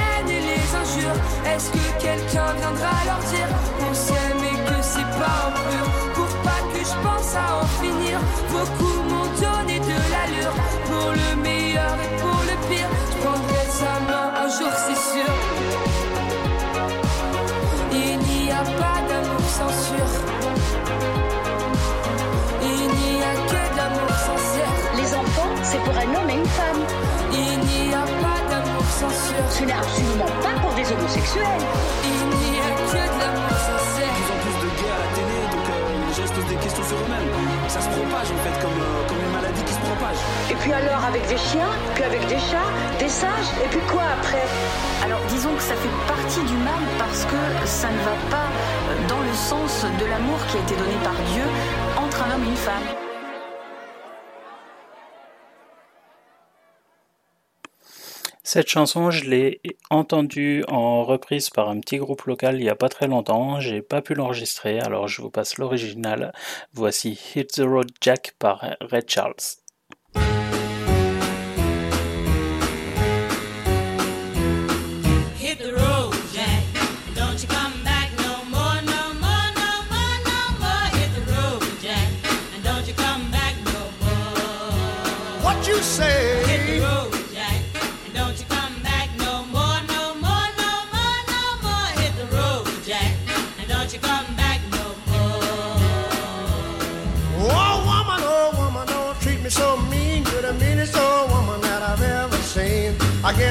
Est-ce 1.47 1.71
que 1.71 1.85
quelqu'un 2.01 2.53
viendra 2.59 2.93
leur 3.07 3.21
dire 3.31 3.49
qu'on 3.79 3.95
s'aime 3.95 4.43
et 4.53 4.59
que 4.69 4.83
c'est 4.83 5.11
pas 5.19 5.49
en 5.49 5.53
pur. 5.53 5.87
Pour 6.15 6.33
pas 6.43 6.61
que 6.73 6.81
je 6.81 6.97
pense 7.07 7.35
à 7.35 7.63
en 7.63 7.67
finir, 7.83 8.19
beaucoup 8.51 9.06
Ce 29.51 29.65
n'est 29.65 29.73
absolument 29.73 30.31
pas 30.43 30.55
pour 30.61 30.73
des 30.75 30.87
homosexuels. 30.93 31.63
Il 32.05 32.29
n'y 32.37 32.61
a 32.61 32.71
que 32.89 33.03
de 33.05 33.19
l'amour 33.21 33.57
sincère. 33.57 34.13
plus 34.17 34.31
en 34.33 34.39
plus 34.43 34.57
de 34.65 34.69
gays 34.81 34.93
à 34.93 34.99
la 35.05 35.11
télé, 35.17 35.39
donc 35.53 35.67
euh, 35.69 36.09
les 36.09 36.15
gens 36.15 36.27
se 36.27 36.33
posent 36.33 36.51
des 36.51 36.61
questions 36.61 36.85
sur 36.85 36.97
eux-mêmes. 36.97 37.29
Ça 37.69 37.81
se 37.81 37.89
propage 37.89 38.29
en 38.33 38.41
fait, 38.45 38.57
comme, 38.63 38.81
euh, 38.81 39.09
comme 39.09 39.21
une 39.21 39.33
maladie 39.33 39.63
qui 39.63 39.75
se 39.75 39.81
propage. 39.81 40.19
Et 40.51 40.55
puis 40.55 40.73
alors 40.73 41.03
avec 41.05 41.27
des 41.29 41.37
chiens, 41.37 41.73
puis 41.95 42.05
avec 42.05 42.27
des 42.27 42.39
chats, 42.39 42.71
des 42.99 43.09
singes, 43.09 43.53
et 43.65 43.69
puis 43.69 43.81
quoi 43.93 44.05
après? 44.19 44.47
Alors 45.05 45.21
disons 45.29 45.55
que 45.55 45.63
ça 45.63 45.77
fait 45.77 45.95
partie 46.09 46.43
du 46.49 46.57
mal 46.65 46.83
parce 46.99 47.25
que 47.25 47.41
ça 47.65 47.89
ne 47.89 48.01
va 48.09 48.17
pas 48.31 48.49
dans 49.09 49.21
le 49.21 49.35
sens 49.35 49.85
de 50.01 50.07
l'amour 50.07 50.39
qui 50.49 50.57
a 50.57 50.61
été 50.61 50.75
donné 50.77 50.97
par 51.05 51.17
Dieu 51.33 51.45
entre 51.97 52.25
un 52.25 52.35
homme 52.35 52.45
et 52.45 52.51
une 52.51 52.57
femme. 52.57 52.87
Cette 58.57 58.71
chanson, 58.71 59.11
je 59.11 59.29
l'ai 59.29 59.61
entendue 59.91 60.65
en 60.67 61.05
reprise 61.05 61.51
par 61.51 61.69
un 61.69 61.79
petit 61.79 61.99
groupe 61.99 62.23
local 62.23 62.57
il 62.57 62.63
n'y 62.63 62.71
a 62.71 62.75
pas 62.75 62.89
très 62.89 63.07
longtemps. 63.07 63.61
J'ai 63.61 63.83
pas 63.83 64.01
pu 64.01 64.15
l'enregistrer, 64.15 64.81
alors 64.81 65.09
je 65.09 65.21
vous 65.21 65.29
passe 65.29 65.59
l'original. 65.59 66.33
Voici 66.73 67.21
Hit 67.35 67.53
the 67.53 67.61
Road 67.61 67.91
Jack 68.01 68.33
par 68.39 68.65
Red 68.81 69.11
Charles. 69.11 69.66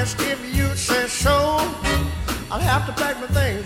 ask 0.06 0.20
if 0.20 0.54
you 0.54 0.68
say 0.76 1.06
so. 1.08 1.34
I'll 2.48 2.60
have 2.60 2.86
to 2.86 2.92
pack 2.92 3.20
my 3.20 3.26
things 3.26 3.65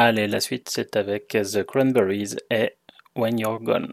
Allez, 0.00 0.28
la 0.28 0.38
suite, 0.38 0.68
c'est 0.70 0.94
avec 0.94 1.26
The 1.30 1.64
Cranberries 1.64 2.36
et 2.52 2.76
When 3.16 3.36
You're 3.36 3.60
Gone. 3.60 3.90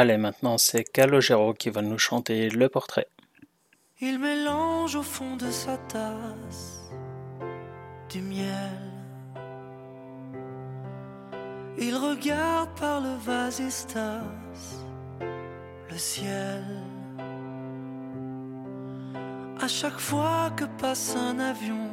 Allez, 0.00 0.16
maintenant 0.16 0.58
c'est 0.58 0.84
Calogero 0.84 1.54
qui 1.54 1.70
va 1.70 1.82
nous 1.82 1.98
chanter 1.98 2.50
le 2.50 2.68
portrait. 2.68 3.08
Il 4.00 4.20
mélange 4.20 4.94
au 4.94 5.02
fond 5.02 5.34
de 5.34 5.50
sa 5.50 5.76
tasse 5.76 6.92
du 8.08 8.20
miel. 8.20 8.78
Il 11.78 11.96
regarde 11.96 12.70
par 12.78 13.00
le 13.00 13.16
vasistas 13.26 14.22
le 15.90 15.98
ciel. 15.98 16.62
À 19.60 19.66
chaque 19.66 19.98
fois 19.98 20.52
que 20.56 20.66
passe 20.80 21.16
un 21.16 21.40
avion, 21.40 21.90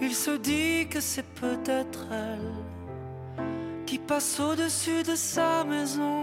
il 0.00 0.14
se 0.14 0.36
dit 0.36 0.86
que 0.88 1.00
c'est 1.00 1.26
peut-être 1.34 2.06
elle 2.12 2.65
qui 3.96 4.02
passe 4.02 4.40
au-dessus 4.40 5.02
de 5.10 5.16
sa 5.16 5.64
maison. 5.64 6.18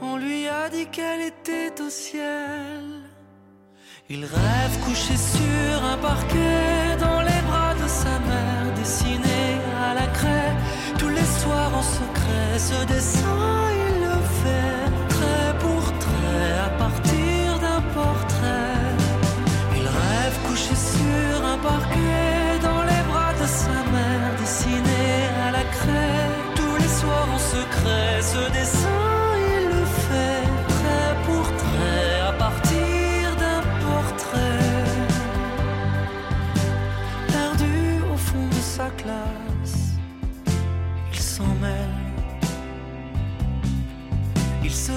On 0.00 0.16
lui 0.16 0.48
a 0.48 0.68
dit 0.70 0.86
qu'elle 0.94 1.22
était 1.32 1.74
au 1.86 1.90
ciel. 1.90 2.84
Il 4.08 4.22
rêve 4.24 4.74
couché 4.86 5.14
sur 5.34 5.74
un 5.92 5.98
parquet 6.10 6.96
dans 7.06 7.20
les 7.28 7.42
bras 7.48 7.74
de 7.82 7.88
sa 8.00 8.14
mère, 8.28 8.66
dessiné 8.76 9.42
à 9.88 9.92
la 10.00 10.06
craie 10.18 10.54
tous 10.98 11.12
les 11.18 11.28
soirs 11.40 11.72
en 11.80 11.86
secret. 11.98 12.50
Ce 12.70 12.78
dessin, 12.94 13.48
il 13.84 13.94
le 14.08 14.18
fait 14.40 14.84
trait 15.14 15.52
pour 15.64 15.84
trait 16.04 16.52
à 16.68 16.70
partir 16.84 17.44
d'un 17.64 17.82
portrait. 17.98 18.86
Il 19.78 19.86
rêve 20.00 20.36
couché 20.46 20.74
sur 20.94 21.46
un 21.54 21.58
parquet 21.58 22.35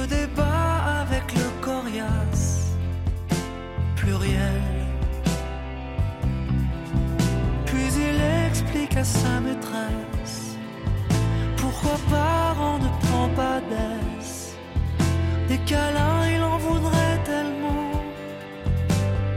débat 0.09 1.01
avec 1.01 1.25
le 1.39 1.47
coriace 1.61 2.73
pluriel. 3.95 4.63
Puis 7.65 7.89
il 8.07 8.17
explique 8.47 8.95
à 8.97 9.03
sa 9.03 9.39
maîtresse 9.39 10.39
pourquoi 11.57 11.97
parent 12.09 12.79
ne 12.79 12.89
prend 13.05 13.29
pas 13.41 13.59
d'aise. 13.69 14.55
Des 15.47 15.59
câlins, 15.59 16.23
il 16.35 16.41
en 16.43 16.57
voudrait 16.57 17.19
tellement, 17.31 17.91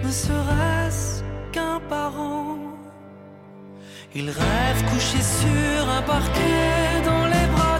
ne 0.05 0.11
serait-ce 0.11 1.23
qu'un 1.53 1.81
parent. 1.89 2.59
Il 4.14 4.29
rêve 4.29 4.81
couché 4.91 5.20
sur 5.41 5.83
un 5.99 6.03
parquet 6.03 7.01
dans 7.05 7.27
les 7.35 7.47
bras 7.55 7.72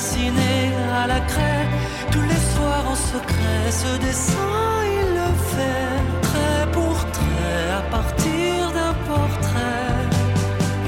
dessiné 0.00 0.72
à 1.02 1.06
la 1.06 1.20
craie 1.20 1.66
tous 2.10 2.22
les 2.32 2.42
soirs 2.52 2.86
en 2.94 2.98
secret. 3.12 3.64
Ce 3.82 3.92
dessin, 4.06 4.56
il 4.98 5.08
le 5.20 5.30
fait 5.52 5.98
trait 6.26 6.66
pour 6.72 6.96
trait 7.18 7.64
à 7.80 7.82
partir 7.96 8.56
d'un 8.76 8.94
portrait. 9.10 9.98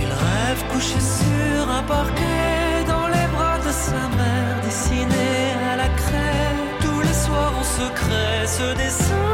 Il 0.02 0.10
rêve 0.26 0.62
couché 0.72 1.00
sur 1.20 1.62
un 1.78 1.84
parquet 1.96 2.84
dans 2.92 3.08
les 3.14 3.26
bras 3.34 3.58
de 3.66 3.72
sa 3.86 4.02
mère, 4.18 4.56
dessiné 4.64 5.30
à 5.72 5.76
la 5.82 5.90
craie 6.02 6.54
tous 6.84 7.00
les 7.08 7.18
soirs 7.24 7.54
en 7.62 7.66
secret. 7.80 8.36
Ce 8.58 8.68
dessin, 8.82 9.31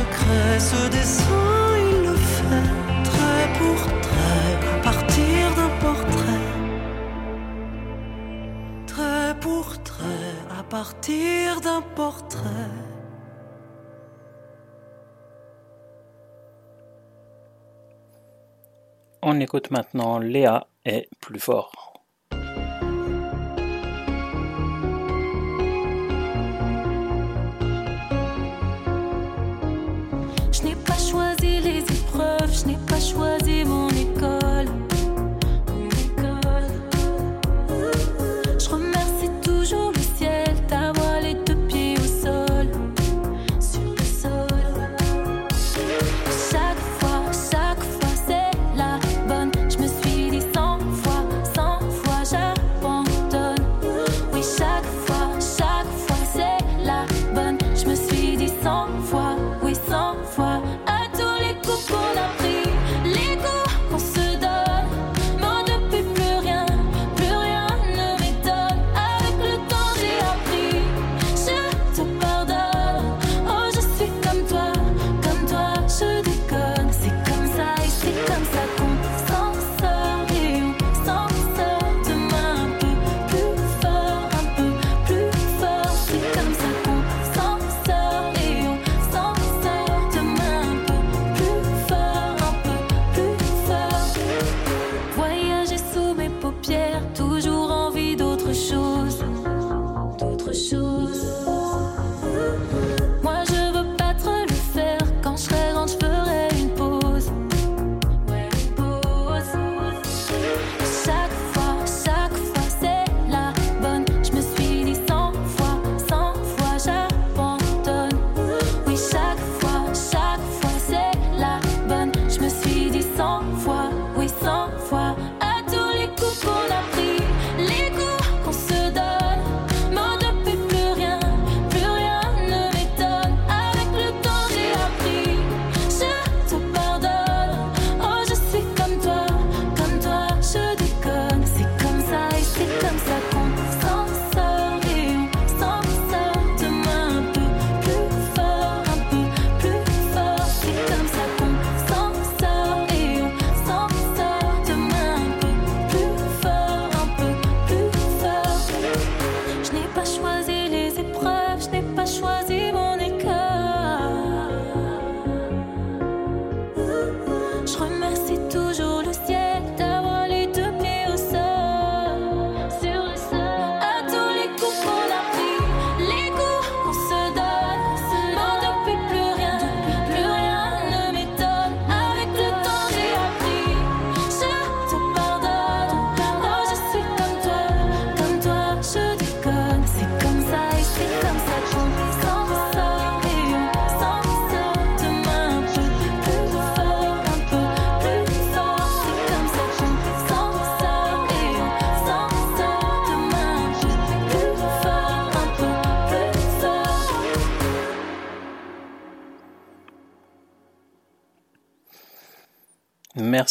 secret. 0.00 0.58
Ce 0.58 0.80
dessin, 0.96 1.76
il 1.90 1.98
le 2.08 2.16
fait 2.34 2.68
trait 3.10 3.48
pour 3.58 3.80
trait 4.06 4.54
à 4.74 4.78
partir 4.88 5.42
d'un 5.58 5.72
portrait. 5.86 6.46
Trait 8.86 9.34
pour 9.40 9.82
trait 9.82 10.36
à 10.58 10.62
partir 10.62 11.60
d'un 11.60 11.82
portrait. 11.94 12.74
On 19.22 19.38
écoute 19.38 19.70
maintenant 19.70 20.18
Léa 20.18 20.66
et 20.86 21.08
plus 21.20 21.40
fort. 21.40 21.79
Choisi 33.10 33.64
mon 33.64 33.79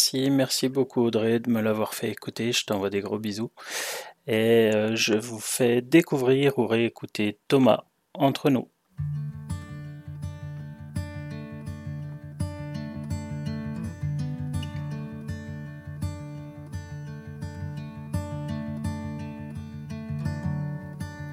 Merci, 0.00 0.30
merci 0.30 0.70
beaucoup 0.70 1.02
Audrey 1.02 1.40
de 1.40 1.50
me 1.50 1.60
l'avoir 1.60 1.92
fait 1.92 2.08
écouter. 2.08 2.52
Je 2.52 2.64
t'envoie 2.64 2.88
des 2.88 3.02
gros 3.02 3.18
bisous. 3.18 3.50
Et 4.26 4.70
euh, 4.74 4.96
je 4.96 5.12
vous 5.12 5.38
fais 5.38 5.82
découvrir 5.82 6.58
ou 6.58 6.66
réécouter 6.66 7.38
Thomas 7.48 7.84
entre 8.14 8.48
nous. 8.48 8.70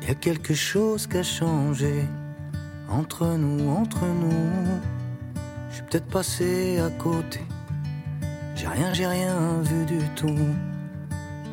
Y 0.06 0.12
a 0.12 0.16
quelque 0.16 0.54
chose 0.54 1.08
qui 1.08 1.18
a 1.20 1.24
changé 1.24 2.04
entre 2.90 3.28
nous, 3.28 3.70
entre 3.70 4.06
nous. 4.06 4.82
Je 5.70 5.76
suis 5.76 5.84
peut-être 5.84 6.10
passé 6.10 6.80
à 6.80 6.90
côté. 6.90 7.40
Rien, 8.74 8.94
j'ai 8.94 9.08
rien 9.08 9.62
vu 9.62 9.86
du 9.86 10.00
tout. 10.16 10.54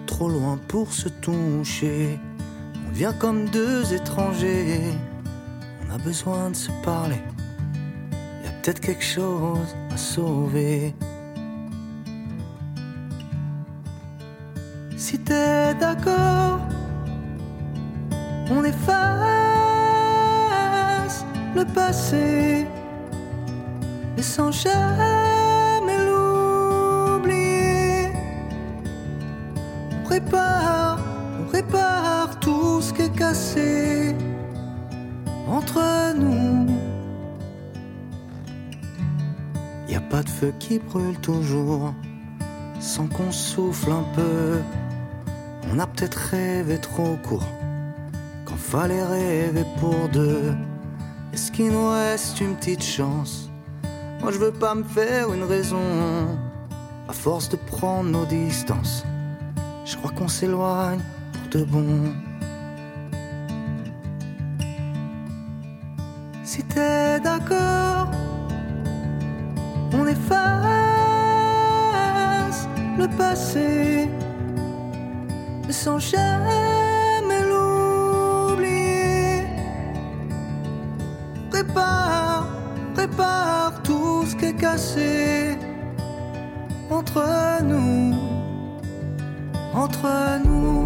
Trop 0.07 0.29
loin 0.29 0.59
pour 0.69 0.93
se 0.93 1.09
toucher. 1.09 2.19
On 2.89 2.93
vient 2.93 3.13
comme 3.13 3.49
deux 3.49 3.95
étrangers. 3.95 4.83
On 5.89 5.95
a 5.95 5.99
besoin 5.99 6.51
de 6.51 6.57
se 6.57 6.71
parler. 6.83 7.21
Y 8.45 8.49
a 8.49 8.51
peut-être 8.61 8.81
quelque 8.81 9.05
chose 9.05 9.75
à 9.93 9.97
sauver. 9.97 10.95
Si 14.97 15.19
t'es 15.19 15.75
d'accord, 15.75 16.61
on 18.51 18.65
efface 18.65 19.15
le 21.55 21.65
passé, 21.65 22.67
mais 24.17 24.23
sans 24.23 24.51
feu 40.41 40.53
qui 40.59 40.79
brûle 40.79 41.19
toujours 41.21 41.95
sans 42.81 43.07
qu'on 43.07 43.31
souffle 43.31 43.93
un 43.93 44.05
peu. 44.15 44.61
On 45.73 45.79
a 45.79 45.87
peut-être 45.87 46.17
rêvé 46.17 46.79
trop 46.79 47.17
court 47.23 47.49
quand 48.45 48.57
fallait 48.57 49.05
rêver 49.05 49.65
pour 49.79 50.09
deux. 50.13 50.53
Est-ce 51.33 51.51
qu'il 51.53 51.71
nous 51.71 51.89
reste 51.89 52.41
une 52.41 52.55
petite 52.57 52.83
chance? 52.83 53.49
Moi 54.21 54.33
je 54.33 54.39
veux 54.39 54.53
pas 54.53 54.75
me 54.75 54.85
faire 54.85 55.33
une 55.33 55.45
raison. 55.45 55.79
À 57.09 57.13
force 57.13 57.49
de 57.51 57.57
prendre 57.57 58.09
nos 58.09 58.25
distances, 58.25 59.05
je 59.85 59.95
crois 59.97 60.11
qu'on 60.11 60.29
s'éloigne 60.29 61.01
pour 61.33 61.61
de 61.61 61.65
bon. 61.65 62.15
Si 66.45 66.63
t'es 66.63 67.21
d'accord, 67.21 68.09
efface 70.15 71.75
le 72.99 73.07
passé, 73.17 74.09
sans 75.71 75.99
jamais 75.99 77.43
l'oublier. 77.51 79.43
Répare, 81.53 82.47
répare 82.97 83.73
tout 83.83 84.25
ce 84.27 84.37
qui 84.37 84.47
est 84.47 84.55
cassé 84.55 85.59
entre 86.91 87.63
nous, 87.71 88.15
entre 89.75 90.09
nous. 90.45 90.84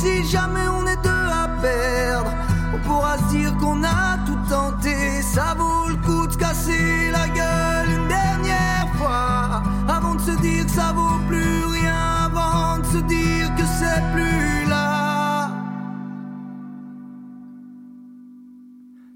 Si 0.00 0.24
jamais 0.24 0.68
on 0.68 0.86
est 0.86 1.02
deux 1.02 1.28
à 1.44 1.48
perdre, 1.60 2.32
on 2.74 2.78
pourra 2.86 3.18
se 3.18 3.24
dire 3.36 3.56
qu'on 3.56 3.82
a 3.82 4.18
tout 4.26 4.38
tenté. 4.48 5.22
Ça 5.22 5.54
vaut 5.58 5.88
le 5.88 5.96
coup 5.96 6.26
de 6.26 6.32
se 6.32 6.38
casser 6.38 7.10
la 7.10 7.26
gueule 7.28 7.90
une 7.96 8.08
dernière 8.08 8.88
fois. 8.98 9.62
Avant 9.88 10.14
de 10.14 10.20
se 10.20 10.32
dire 10.46 10.64
que 10.66 10.72
ça 10.72 10.92
vaut 10.92 11.18
plus 11.28 11.64
rien. 11.78 11.94
Avant 12.26 12.78
de 12.78 12.86
se 12.86 12.98
dire 12.98 13.54
que 13.56 13.64
c'est 13.78 14.02
plus 14.14 14.68
là. 14.68 15.50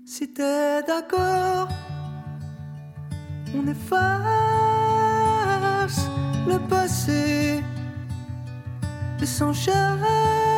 Si 0.04 0.28
t'es 0.32 0.82
d'accord, 0.86 1.68
on 3.56 3.66
efface 3.66 4.00
le 6.46 6.58
passé, 6.68 7.62
mais 9.18 9.26
sans 9.26 9.52
jamais 9.52 10.49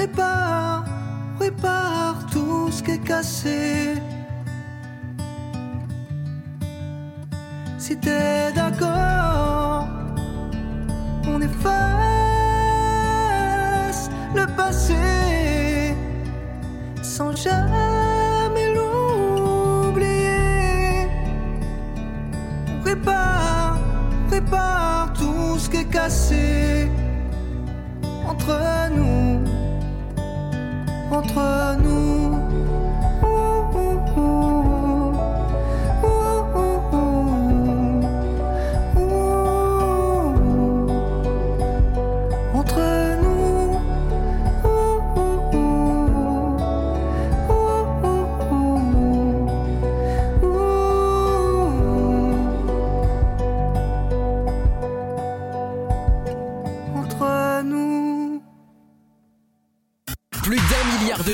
répare, 0.00 0.84
répare 1.38 2.16
tout 2.32 2.70
ce 2.70 2.82
qui 2.82 2.92
est 2.92 3.04
cassé. 3.12 3.94
Si 7.78 7.96
t'es 7.98 8.52
d'accord, 8.54 9.88
on 11.26 11.38
efface 11.48 11.70
le 14.34 14.46
passé 14.56 15.94
sans 17.02 17.32
jamais 17.36 17.89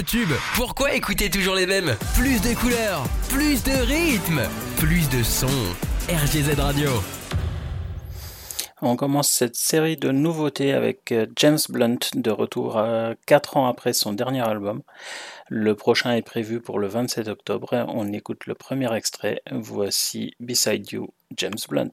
tubes. 0.06 0.32
Pourquoi 0.54 0.94
écouter 0.94 1.28
toujours 1.28 1.56
les 1.56 1.66
mêmes? 1.66 1.96
Plus 2.14 2.40
de 2.40 2.54
couleurs, 2.54 3.04
plus 3.28 3.62
de 3.64 3.72
rythmes, 3.72 4.42
plus 4.78 5.08
de 5.10 5.22
sons. 5.22 5.74
RGZ 6.08 6.58
Radio. 6.58 6.90
On 8.82 8.94
commence 8.94 9.30
cette 9.30 9.56
série 9.56 9.96
de 9.96 10.12
nouveautés 10.12 10.72
avec 10.72 11.10
euh, 11.10 11.26
James 11.36 11.58
Blunt 11.68 11.98
de 12.14 12.30
retour 12.30 12.78
à 12.78 13.14
4 13.26 13.56
ans 13.56 13.66
après 13.66 13.92
son 13.92 14.12
dernier 14.12 14.42
album. 14.42 14.82
Le 15.48 15.74
prochain 15.74 16.14
est 16.14 16.22
prévu 16.22 16.60
pour 16.60 16.78
le 16.78 16.86
27 16.86 17.26
octobre. 17.28 17.86
On 17.88 18.12
écoute 18.12 18.46
le 18.46 18.54
premier 18.54 18.94
extrait. 18.94 19.40
Voici 19.50 20.34
Beside 20.40 20.90
You, 20.92 21.08
James 21.36 21.54
Blunt. 21.68 21.90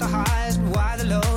The 0.00 0.06
highs, 0.06 0.56
but 0.56 0.74
why 0.74 0.96
the 0.96 1.04
lows? 1.04 1.29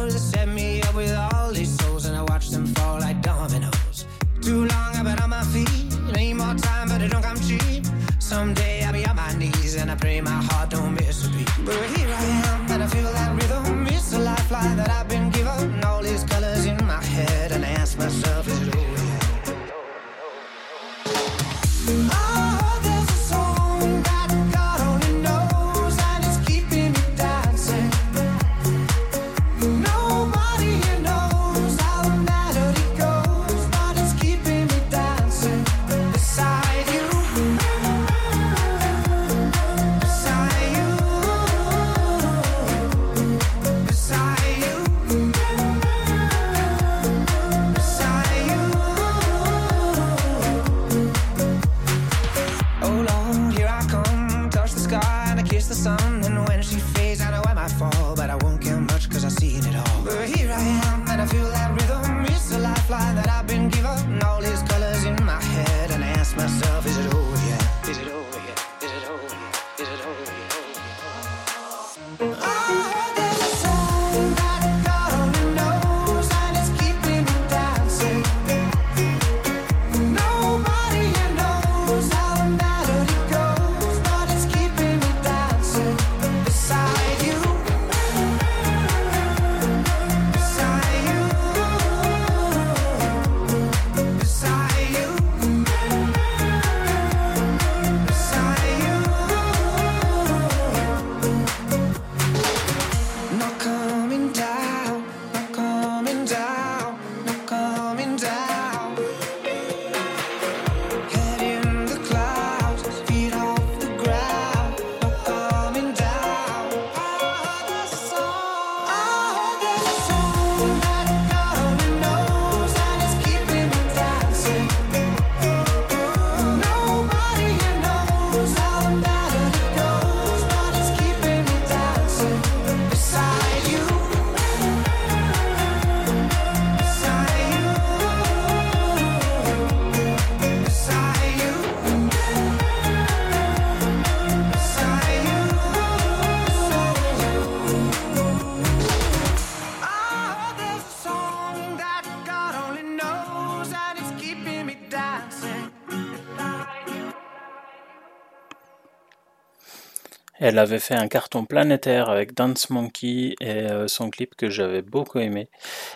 Elle 160.46 160.60
avait 160.60 160.80
fait 160.80 160.96
un 160.96 161.08
carton 161.08 161.46
planétaire 161.46 162.10
avec 162.10 162.34
Dance 162.34 162.70
Monkey 162.70 163.34
et 163.40 163.72
euh, 163.72 163.88
son 163.88 164.10
clip 164.10 164.36
que 164.36 164.50
j'avais 164.50 164.82
beaucoup 164.82 165.20
aimé. 165.20 165.48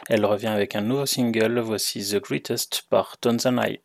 Elle 0.08 0.26
revient 0.26 0.48
avec 0.48 0.74
un 0.74 0.80
nouveau 0.80 1.06
single, 1.06 1.60
voici 1.60 2.00
The 2.14 2.24
Greatest 2.24 2.84
par 2.89 3.18
Tons 3.18 3.45
and 3.45 3.62
I. 3.62 3.82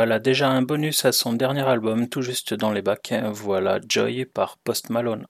Voilà 0.00 0.18
déjà 0.18 0.48
un 0.48 0.62
bonus 0.62 1.04
à 1.04 1.12
son 1.12 1.34
dernier 1.34 1.60
album 1.60 2.08
tout 2.08 2.22
juste 2.22 2.54
dans 2.54 2.72
les 2.72 2.80
bacs, 2.80 3.12
voilà 3.34 3.80
Joy 3.86 4.24
par 4.24 4.56
Post 4.64 4.88
Malone. 4.88 5.26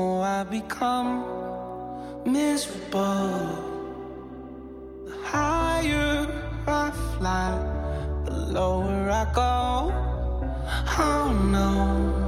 know 0.00 0.22
I 0.22 0.44
become 0.44 1.12
miserable. 2.24 3.40
The 5.06 5.16
higher 5.24 6.26
I 6.66 6.90
fly, 7.16 7.50
the 8.24 8.36
lower 8.58 9.10
I 9.22 9.24
go. 9.40 9.50
Oh 10.98 11.28
no. 11.56 12.19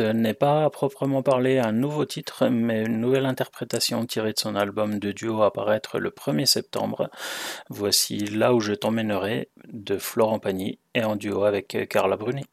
ce 0.00 0.12
n'est 0.12 0.32
pas 0.32 0.64
à 0.64 0.70
proprement 0.70 1.22
parler 1.22 1.58
un 1.58 1.72
nouveau 1.72 2.06
titre, 2.06 2.48
mais 2.48 2.84
une 2.86 3.02
nouvelle 3.02 3.26
interprétation 3.26 4.06
tirée 4.06 4.32
de 4.32 4.38
son 4.38 4.56
album 4.56 4.98
de 4.98 5.12
duo 5.12 5.42
à 5.42 5.52
paraître 5.52 5.98
le 5.98 6.08
1er 6.08 6.46
septembre. 6.46 7.10
Voici 7.68 8.16
Là 8.16 8.54
où 8.54 8.60
je 8.60 8.72
t'emmènerai 8.72 9.50
de 9.70 9.98
Florent 9.98 10.38
Pagny 10.38 10.78
et 10.94 11.04
en 11.04 11.16
duo 11.16 11.44
avec 11.44 11.86
Carla 11.90 12.16
Bruni. 12.16 12.46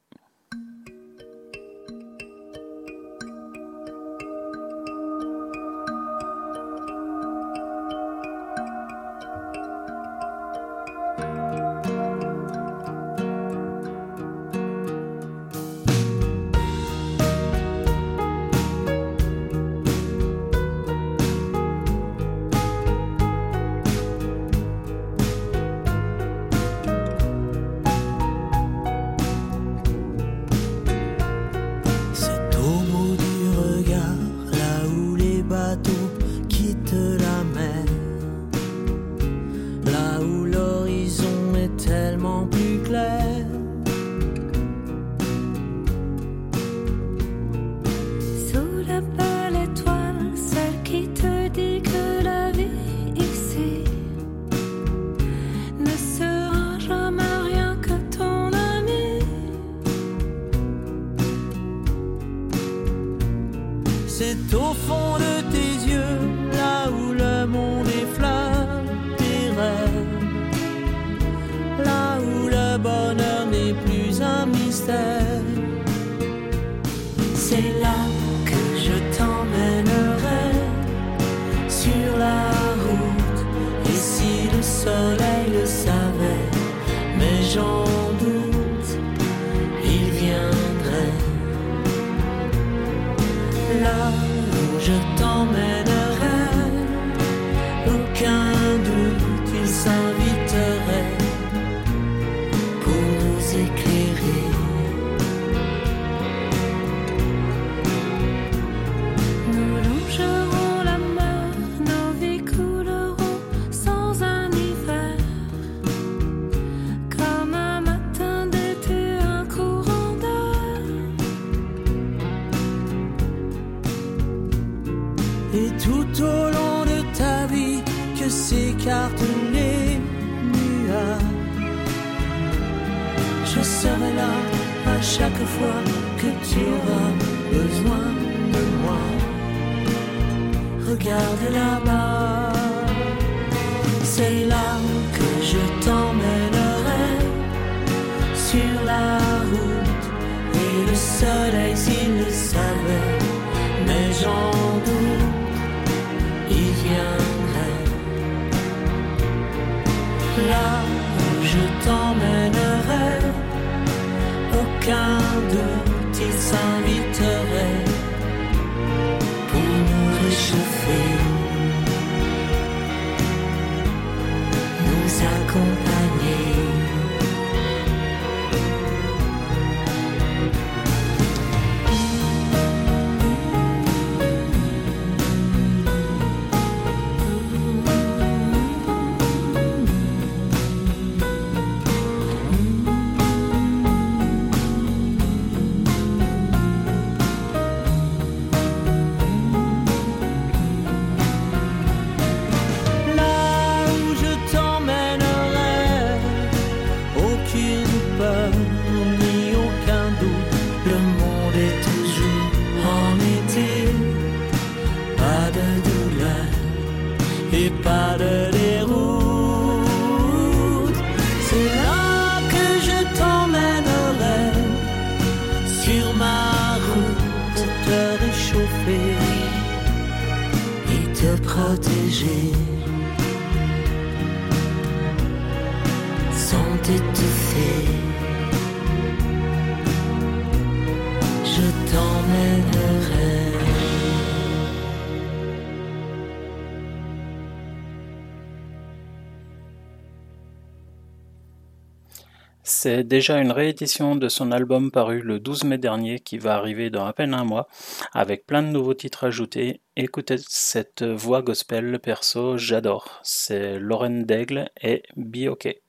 C'est 252.88 253.04
déjà 253.04 253.42
une 253.42 253.52
réédition 253.52 254.16
de 254.16 254.30
son 254.30 254.50
album 254.54 254.92
paru 254.92 255.20
le 255.22 255.42
12 255.42 255.66
mai 255.66 255.78
dernier 255.78 256.20
qui 256.20 256.38
va 256.38 256.56
arriver 256.56 256.90
dans 256.90 257.06
à 257.06 257.12
peine 257.12 257.34
un 257.34 257.44
mois 257.44 257.68
avec 258.14 258.46
plein 258.46 258.64
de 258.64 258.70
nouveaux 258.70 258.94
titres 258.94 259.26
ajoutés. 259.26 259.82
Écoutez 259.98 260.38
cette 260.48 261.04
voix 261.04 261.42
gospel 261.42 262.00
perso, 262.00 262.58
j'adore. 262.58 263.20
C'est 263.24 263.78
Lauren 263.78 264.22
Daigle 264.22 264.70
et 264.82 265.04
Be 265.18 265.50
okay. 265.50 265.82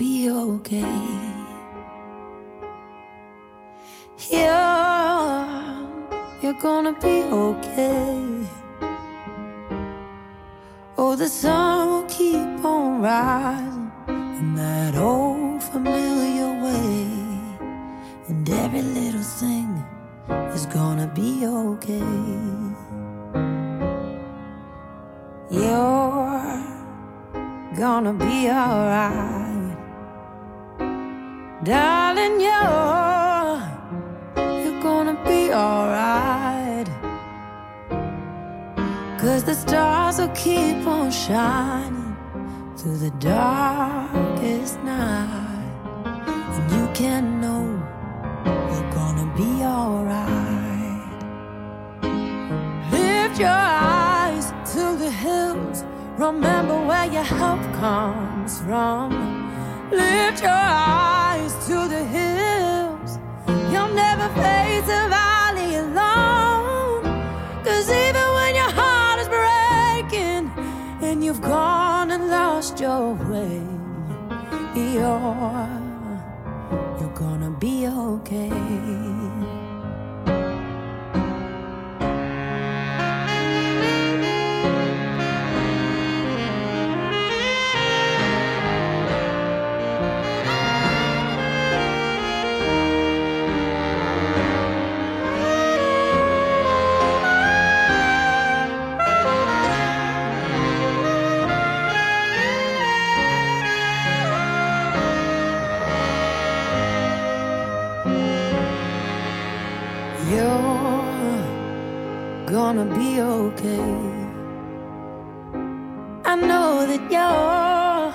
be 0.00 0.30
okay. 0.30 0.96
Yeah, 4.30 5.86
you're 6.40 6.60
gonna 6.68 6.94
be 6.94 7.16
okay. 7.24 8.46
Oh, 10.96 11.14
the 11.16 11.28
sun 11.28 11.88
will 11.90 12.08
keep 12.08 12.64
on 12.64 13.02
rising 13.02 13.92
in 14.38 14.54
that 14.54 14.96
old 14.96 15.62
familiar 15.62 16.50
way, 16.64 17.04
and 18.28 18.48
every 18.48 18.80
little 18.80 19.28
thing 19.40 19.68
is 20.54 20.64
gonna 20.64 21.12
be 21.14 21.44
okay. 21.44 22.14
You're 25.50 26.64
gonna 27.76 28.14
be 28.14 28.48
alright 28.48 29.49
darling. 31.64 32.40
You're 32.40 33.62
you're 34.36 34.82
gonna 34.82 35.16
be 35.24 35.52
alright. 35.52 36.88
Cause 39.18 39.44
the 39.44 39.54
stars 39.54 40.18
will 40.18 40.28
keep 40.28 40.86
on 40.86 41.10
shining 41.10 42.16
through 42.76 42.98
the 42.98 43.10
darkest 43.18 44.82
night. 44.82 45.72
And 46.54 46.72
you 46.72 46.88
can 46.94 47.40
know 47.40 47.64
you're 48.46 48.92
gonna 48.92 49.30
be 49.36 49.62
alright. 49.62 51.20
Lift 52.90 53.38
your 53.38 53.48
eyes 53.50 54.52
to 54.72 54.96
the 54.96 55.10
hills. 55.10 55.84
Remember 56.16 56.86
where 56.86 57.06
your 57.06 57.22
help 57.22 57.62
comes 57.74 58.60
from. 58.60 59.10
Lift 59.90 60.42
your 60.42 60.50
eyes 60.50 61.19
never 64.20 64.34
face 64.34 64.88
a 65.00 65.08
valley 65.08 65.76
alone. 65.76 67.02
Cause 67.64 67.88
even 67.88 68.26
when 68.36 68.54
your 68.54 68.70
heart 68.80 69.18
is 69.18 69.28
breaking 69.28 70.50
and 71.00 71.24
you've 71.24 71.40
gone 71.40 72.10
and 72.10 72.28
lost 72.28 72.80
your 72.80 73.14
way, 73.30 73.62
you're, 74.74 75.68
you're 77.00 77.14
gonna 77.14 77.50
be 77.58 77.86
okay. 77.86 79.19
Okay. 113.50 113.80
I 116.24 116.34
know 116.36 116.86
that 116.90 117.02
you're 117.14 118.12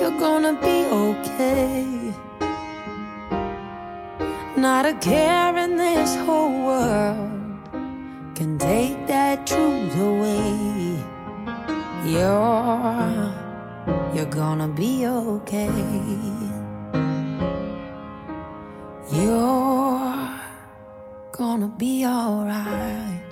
you're 0.00 0.18
gonna 0.18 0.54
be 0.68 0.76
okay. 0.86 1.86
Not 4.56 4.86
a 4.86 4.94
care 4.94 5.56
in 5.64 5.76
this 5.76 6.16
whole 6.24 6.54
world 6.66 7.30
can 8.34 8.58
take 8.58 9.06
that 9.06 9.46
truth 9.46 9.94
away. 10.10 10.98
You're 12.04 13.34
you're 14.14 14.32
gonna 14.42 14.68
be 14.68 15.06
okay. 15.06 15.70
You're 19.12 20.30
gonna 21.32 21.68
be 21.68 22.04
alright. 22.04 23.27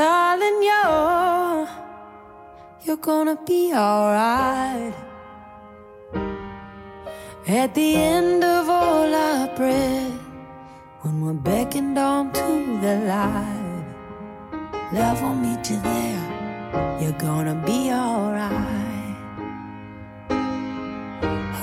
Darling, 0.00 0.62
you're, 0.62 1.68
you're 2.84 3.02
gonna 3.08 3.36
be 3.44 3.74
alright. 3.74 4.94
At 7.46 7.74
the 7.74 7.96
end 7.96 8.42
of 8.42 8.70
all 8.70 9.14
our 9.14 9.54
breath, 9.54 10.18
when 11.02 11.20
we're 11.20 11.34
beckoned 11.34 11.98
on 11.98 12.32
to 12.32 12.48
the 12.80 12.94
light, 13.12 13.84
love 14.94 15.20
will 15.20 15.34
meet 15.34 15.68
you 15.68 15.78
there. 15.82 16.98
You're 17.02 17.20
gonna 17.28 17.56
be 17.66 17.92
alright. 17.92 19.16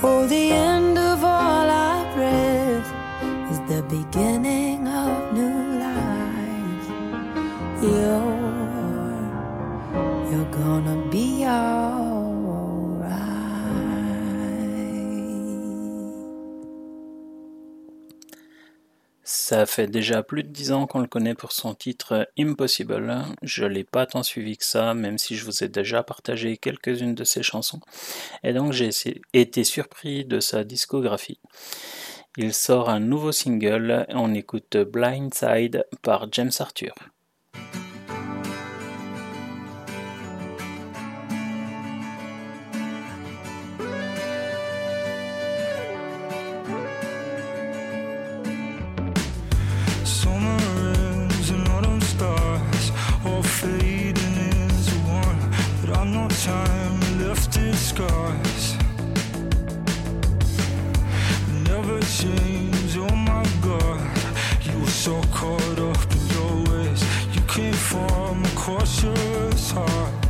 Oh, 0.03 0.27
the 0.27 0.51
end 0.51 0.95
of 0.95 1.23
all 1.23 1.68
our 1.88 2.03
breath 2.14 2.89
is 3.51 3.59
the 3.61 3.81
beginning 3.89 4.88
of 4.88 5.34
new 5.34 5.80
life. 5.80 6.27
You're, 7.81 8.27
Ça 19.49 19.65
fait 19.65 19.88
déjà 19.88 20.24
plus 20.24 20.44
de 20.44 20.49
10 20.49 20.74
ans 20.74 20.88
qu'on 20.88 20.99
le 20.99 21.07
connaît 21.07 21.34
pour 21.34 21.53
son 21.53 21.74
titre 21.74 22.28
Impossible. 22.38 23.24
Je 23.41 23.64
l'ai 23.64 23.86
pas 23.86 24.06
tant 24.06 24.22
suivi 24.22 24.57
que 24.57 24.65
ça, 24.65 24.94
même 24.94 25.18
si 25.18 25.38
je 25.38 25.45
vous 25.45 25.64
ai 25.64 25.69
déjà 25.69 26.03
partagé 26.03 26.57
quelques-unes 26.57 27.15
de 27.15 27.24
ses 27.24 27.44
chansons. 27.44 27.80
Et 28.44 28.52
donc 28.52 28.74
j'ai 28.74 28.90
été 29.32 29.64
surpris 29.64 30.26
de 30.26 30.41
sa 30.41 30.65
discographie. 30.65 31.40
Il 32.36 32.53
sort 32.53 32.90
un 32.90 32.99
nouveau 32.99 33.32
single, 33.32 34.06
on 34.10 34.34
écoute 34.34 34.76
Blindside 34.76 35.86
par 36.02 36.28
James 36.34 36.52
Arthur. 36.60 36.94
Time 56.48 56.99
left 57.19 57.57
in 57.57 57.74
scars. 57.74 58.78
Never 61.69 61.99
change, 62.19 62.91
oh 62.98 63.15
my 63.32 63.45
god. 63.61 63.99
You 64.65 64.80
were 64.80 64.95
so 65.06 65.22
caught 65.34 65.80
up 65.90 66.02
in 66.15 66.24
your 66.36 66.53
ways. 66.69 67.02
You 67.34 67.41
came 67.56 67.74
from 67.74 68.45
a 68.45 68.52
cautious 68.56 69.72
heart. 69.72 70.27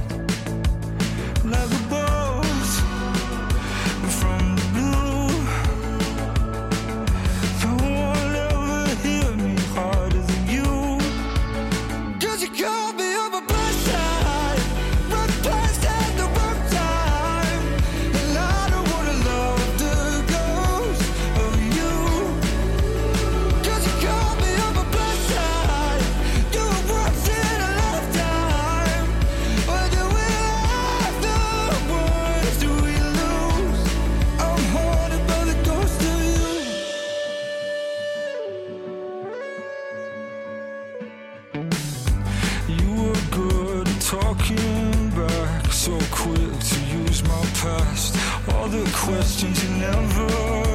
Past. 47.62 48.16
All 48.54 48.68
the 48.68 48.90
questions 48.94 49.64
you 49.64 49.70
never 49.78 50.67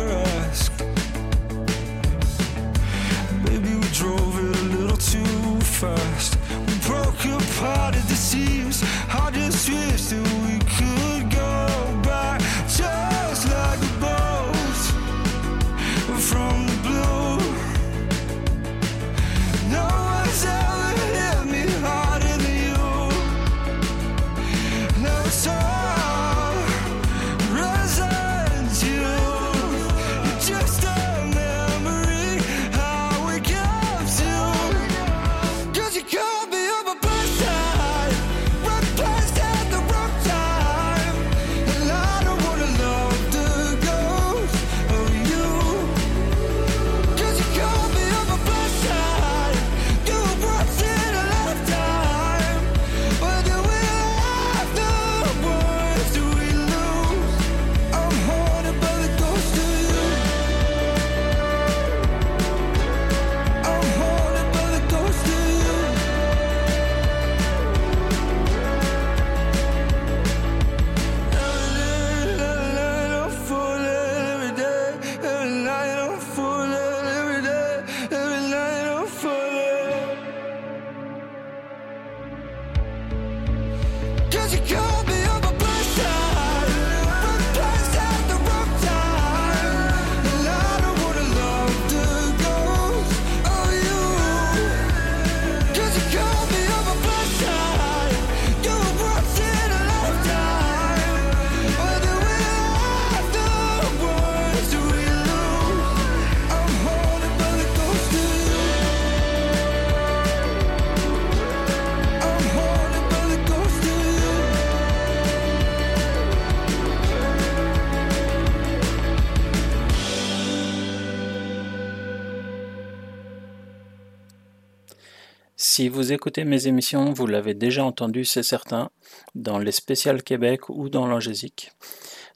Si 125.83 125.89
vous 125.89 126.13
écoutez 126.13 126.45
mes 126.45 126.69
émissions, 126.69 127.13
vous 127.13 127.27
l'avez 127.27 127.55
déjà 127.55 127.85
entendu, 127.85 128.25
c'est 128.25 128.45
certain, 128.45 128.91
dans 129.35 129.59
les 129.59 129.73
spéciales 129.73 130.23
Québec 130.23 130.69
ou 130.69 130.89
dans 130.89 131.09
l'Angésique. 131.09 131.73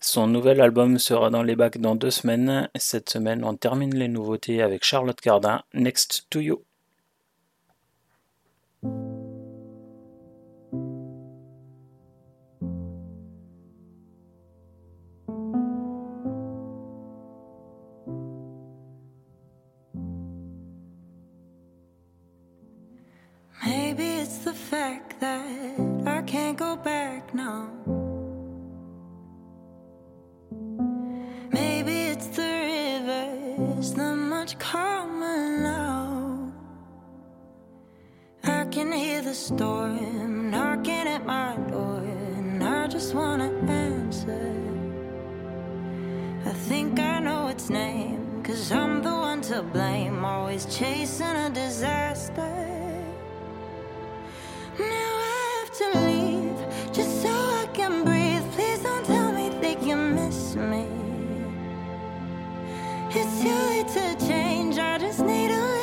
Son 0.00 0.26
nouvel 0.26 0.60
album 0.60 0.98
sera 0.98 1.30
dans 1.30 1.44
les 1.44 1.54
bacs 1.54 1.78
dans 1.78 1.94
deux 1.94 2.10
semaines. 2.10 2.68
Cette 2.74 3.08
semaine, 3.08 3.44
on 3.44 3.54
termine 3.54 3.94
les 3.94 4.08
nouveautés 4.08 4.62
avec 4.62 4.84
Charlotte 4.84 5.20
Cardin, 5.20 5.62
Next 5.74 6.26
to 6.28 6.40
You. 6.40 6.64
Maybe 23.66 24.06
it's 24.22 24.38
the 24.38 24.54
fact 24.54 25.18
that 25.18 25.44
I 26.06 26.22
can't 26.22 26.56
go 26.56 26.76
back 26.76 27.34
now. 27.34 27.68
Maybe 31.50 31.96
it's 32.12 32.28
the 32.28 32.52
rivers, 32.70 33.92
the 33.92 34.14
much 34.14 34.56
calmer 34.60 35.58
now. 35.58 36.52
I 38.44 38.66
can 38.66 38.92
hear 38.92 39.20
the 39.22 39.34
storm 39.34 40.52
knocking 40.52 41.08
at 41.16 41.26
my 41.26 41.56
door, 41.68 42.04
and 42.36 42.62
I 42.62 42.86
just 42.86 43.16
wanna 43.16 43.50
answer. 43.66 44.54
I 46.44 46.52
think 46.68 47.00
I 47.00 47.18
know 47.18 47.48
its 47.48 47.68
name, 47.68 48.44
cause 48.44 48.70
I'm 48.70 49.02
the 49.02 49.16
one 49.30 49.40
to 49.50 49.62
blame, 49.62 50.24
always 50.24 50.66
chasing 50.66 51.36
a 51.46 51.50
disaster. 51.50 52.85
It's 54.78 55.78
too 55.78 55.92
late 55.94 55.94
to 55.94 56.00
leave 56.06 56.92
just 56.92 57.22
so 57.22 57.30
I 57.30 57.66
can 57.72 58.04
breathe 58.04 58.44
so 58.56 58.82
don't 58.82 59.04
tell 59.06 59.32
me 59.32 59.50
think 59.60 59.82
you 59.82 59.96
miss 59.96 60.56
me 60.56 60.86
It's 63.10 63.42
time 63.42 63.84
to 63.94 64.26
change. 64.26 64.78
I 64.78 64.98
just 64.98 65.20
need 65.20 65.50
a 65.50 65.75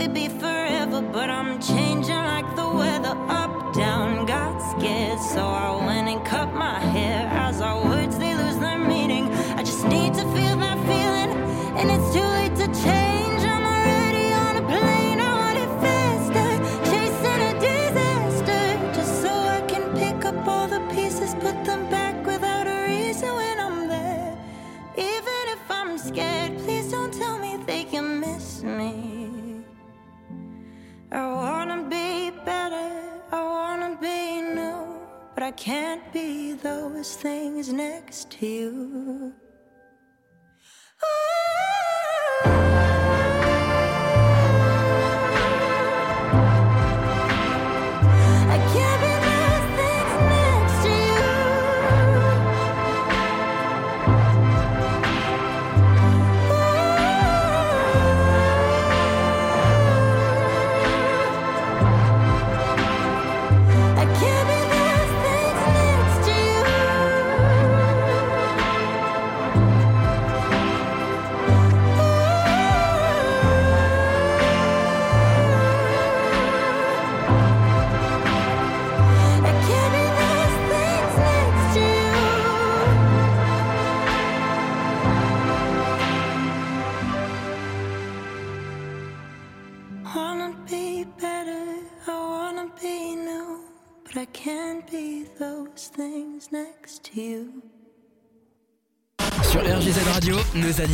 we'd 0.00 0.14
be 0.14 0.39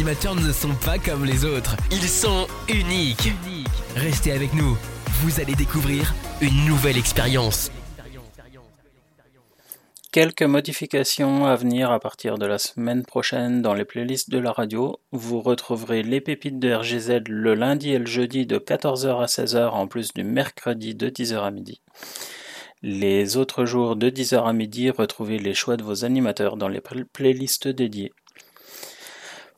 animateurs 0.06 0.36
ne 0.36 0.52
sont 0.52 0.74
pas 0.84 0.98
comme 0.98 1.24
les 1.24 1.44
autres. 1.44 1.74
Ils 1.90 2.08
sont 2.08 2.46
uniques. 2.68 3.32
Restez 3.96 4.30
avec 4.30 4.54
nous. 4.54 4.78
Vous 5.20 5.40
allez 5.40 5.56
découvrir 5.56 6.14
une 6.40 6.64
nouvelle 6.64 6.96
expérience. 6.96 7.72
Quelques 10.12 10.42
modifications 10.44 11.46
à 11.46 11.56
venir 11.56 11.90
à 11.90 11.98
partir 11.98 12.38
de 12.38 12.46
la 12.46 12.58
semaine 12.58 13.04
prochaine 13.04 13.62
dans 13.62 13.74
les 13.74 13.84
playlists 13.84 14.30
de 14.30 14.38
la 14.38 14.52
radio. 14.52 15.00
Vous 15.10 15.40
retrouverez 15.40 16.04
les 16.04 16.20
pépites 16.20 16.60
de 16.60 16.72
RGZ 16.72 17.22
le 17.28 17.54
lundi 17.54 17.90
et 17.90 17.98
le 17.98 18.06
jeudi 18.06 18.46
de 18.46 18.58
14h 18.58 19.20
à 19.20 19.26
16h 19.26 19.70
en 19.70 19.88
plus 19.88 20.14
du 20.14 20.22
mercredi 20.22 20.94
de 20.94 21.10
10h 21.10 21.40
à 21.40 21.50
midi. 21.50 21.82
Les 22.80 23.36
autres 23.36 23.64
jours 23.64 23.96
de 23.96 24.08
10h 24.08 24.46
à 24.48 24.52
midi, 24.52 24.88
retrouvez 24.90 25.40
les 25.40 25.54
choix 25.54 25.76
de 25.76 25.82
vos 25.82 26.04
animateurs 26.04 26.56
dans 26.56 26.68
les 26.68 26.80
pl- 26.80 27.06
playlists 27.06 27.66
dédiées. 27.66 28.12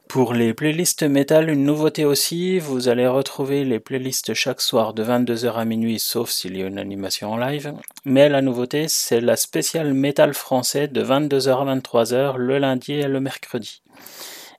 Pour 0.08 0.32
les 0.32 0.54
playlists 0.54 1.02
métal, 1.02 1.50
une 1.50 1.64
nouveauté 1.64 2.06
aussi, 2.06 2.58
vous 2.58 2.88
allez 2.88 3.06
retrouver 3.06 3.66
les 3.66 3.78
playlists 3.78 4.32
chaque 4.32 4.62
soir 4.62 4.94
de 4.94 5.04
22h 5.04 5.52
à 5.52 5.66
minuit, 5.66 5.98
sauf 5.98 6.30
s'il 6.30 6.56
y 6.56 6.62
a 6.62 6.66
une 6.66 6.78
animation 6.78 7.32
en 7.32 7.36
live. 7.36 7.74
Mais 8.06 8.30
la 8.30 8.40
nouveauté, 8.40 8.86
c'est 8.88 9.20
la 9.20 9.36
spéciale 9.36 9.92
métal 9.92 10.32
français 10.32 10.88
de 10.88 11.04
22h 11.04 11.68
à 11.68 11.76
23h 11.76 12.36
le 12.36 12.56
lundi 12.56 12.94
et 12.94 13.06
le 13.06 13.20
mercredi. 13.20 13.82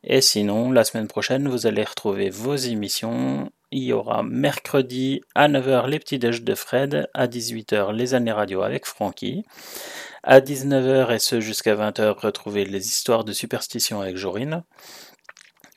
Et 0.04 0.22
sinon, 0.22 0.72
la 0.72 0.84
semaine 0.84 1.08
prochaine, 1.08 1.48
vous 1.48 1.66
allez 1.66 1.84
retrouver 1.84 2.30
vos 2.30 2.56
émissions. 2.56 3.52
Il 3.72 3.84
y 3.84 3.94
aura 3.94 4.22
mercredi 4.22 5.22
à 5.34 5.48
9h 5.48 5.88
les 5.88 6.00
petits 6.00 6.20
déj 6.20 6.44
de 6.44 6.54
Fred, 6.54 7.10
à 7.16 7.26
18h 7.26 7.92
les 7.92 8.14
années 8.14 8.32
radio 8.32 8.62
avec 8.62 8.86
Francky. 8.86 9.46
À 10.24 10.42
19h 10.42 11.16
et 11.16 11.20
ce 11.20 11.40
jusqu'à 11.40 11.76
20h, 11.76 12.20
retrouvez 12.20 12.66
les 12.66 12.88
histoires 12.88 13.24
de 13.24 13.34
superstition 13.34 14.02
avec 14.02 14.16
Jorine. 14.16 14.64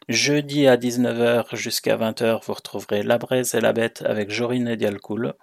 Jeudi 0.09 0.66
à 0.66 0.77
19h 0.77 1.55
jusqu'à 1.55 1.97
20h, 1.97 2.45
vous 2.45 2.55
retrouverez 2.55 3.05
La 3.05 3.19
Braise 3.19 3.55
et 3.55 3.61
la 3.61 3.73
Bête 3.73 4.03
avec 4.05 4.31
Jorine 4.31 4.66
et 4.66 4.77
Dialcool. 4.77 5.35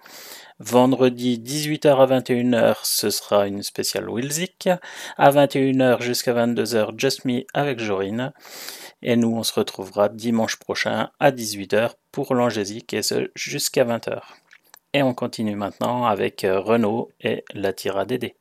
Vendredi 0.58 1.42
18h 1.42 1.96
à 1.96 2.20
21h, 2.20 2.76
ce 2.82 3.08
sera 3.08 3.46
une 3.46 3.62
spéciale 3.62 4.10
Wilzik. 4.10 4.68
À 5.16 5.30
21h 5.30 6.02
jusqu'à 6.02 6.34
22h, 6.34 6.92
Just 6.98 7.24
Me 7.24 7.44
avec 7.54 7.80
Jorine. 7.80 8.32
Et 9.00 9.16
nous, 9.16 9.34
on 9.34 9.42
se 9.42 9.54
retrouvera 9.54 10.10
dimanche 10.10 10.56
prochain 10.56 11.08
à 11.18 11.30
18h 11.30 11.92
pour 12.12 12.34
l'Angésique 12.34 12.92
et 12.92 13.02
ce 13.02 13.30
jusqu'à 13.34 13.84
20h. 13.84 14.20
Et 14.92 15.02
on 15.02 15.14
continue 15.14 15.56
maintenant 15.56 16.04
avec 16.04 16.44
euh, 16.44 16.60
Renaud 16.60 17.10
et 17.20 17.44
la 17.54 17.72
tirade 17.72 18.12
des 18.12 18.34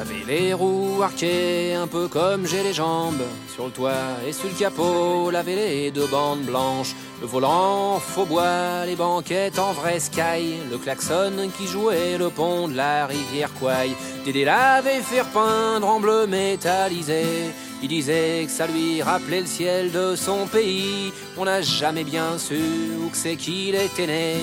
Laver 0.00 0.24
les 0.26 0.54
roues 0.54 1.02
arquées, 1.02 1.74
un 1.74 1.86
peu 1.86 2.08
comme 2.08 2.46
j'ai 2.46 2.62
les 2.62 2.72
jambes. 2.72 3.22
Sur 3.54 3.66
le 3.66 3.70
toit 3.70 4.16
et 4.26 4.32
sur 4.32 4.48
le 4.48 4.54
capot, 4.54 5.30
laver 5.30 5.54
les 5.56 5.90
deux 5.90 6.06
bandes 6.06 6.40
blanches. 6.40 6.94
Le 7.20 7.26
volant 7.26 7.98
faux 7.98 8.24
bois, 8.24 8.86
les 8.86 8.96
banquettes 8.96 9.58
en 9.58 9.74
vrai 9.74 10.00
sky. 10.00 10.56
Le 10.70 10.78
klaxon 10.78 11.50
qui 11.54 11.66
jouait 11.66 12.16
le 12.16 12.30
pont 12.30 12.66
de 12.66 12.76
la 12.76 13.04
rivière 13.04 13.50
Quaille. 13.60 13.94
Dédé 14.24 14.46
l'avait 14.46 15.02
fait 15.02 15.22
peindre 15.34 15.86
en 15.86 16.00
bleu 16.00 16.26
métallisé. 16.26 17.52
Il 17.82 17.88
disait 17.88 18.44
que 18.46 18.50
ça 18.50 18.66
lui 18.66 19.02
rappelait 19.02 19.42
le 19.42 19.46
ciel 19.46 19.92
de 19.92 20.16
son 20.16 20.46
pays. 20.46 21.12
On 21.36 21.44
n'a 21.44 21.60
jamais 21.60 22.04
bien 22.04 22.38
su 22.38 22.56
où 23.04 23.10
c'est 23.12 23.36
qu'il 23.36 23.74
était 23.74 24.06
né. 24.06 24.36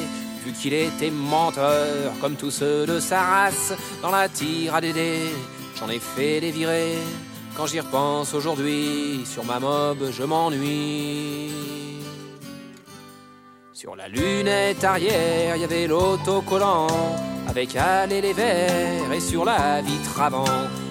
Vu 0.48 0.54
qu'il 0.54 0.74
était 0.74 1.12
menteur, 1.12 2.14
comme 2.22 2.38
tous 2.38 2.52
ceux 2.52 2.86
de 2.86 3.02
sa 3.02 3.22
race, 3.22 3.74
dans 4.02 4.12
la 4.12 4.30
tire 4.30 4.76
à 4.76 4.80
Dédé, 4.80 5.24
j'en 5.78 5.90
ai 5.90 6.00
fait 6.00 6.40
des 6.40 6.52
virées. 6.52 7.00
Quand 7.58 7.68
j'y 7.68 7.82
repense 7.82 8.34
aujourd'hui, 8.34 9.26
sur 9.26 9.44
ma 9.44 9.60
mob, 9.60 9.98
je 10.10 10.24
m'ennuie. 10.24 11.52
Sur 13.74 13.98
la 13.98 14.08
lunette 14.08 14.86
arrière, 14.86 15.58
il 15.58 15.64
y 15.64 15.66
avait 15.66 15.86
l'autocollant, 15.86 16.88
avec 17.50 17.76
aller 17.76 18.22
les 18.22 18.30
et 18.32 19.20
sur 19.20 19.44
la 19.44 19.82
vitre 19.82 20.22
avant, 20.22 20.46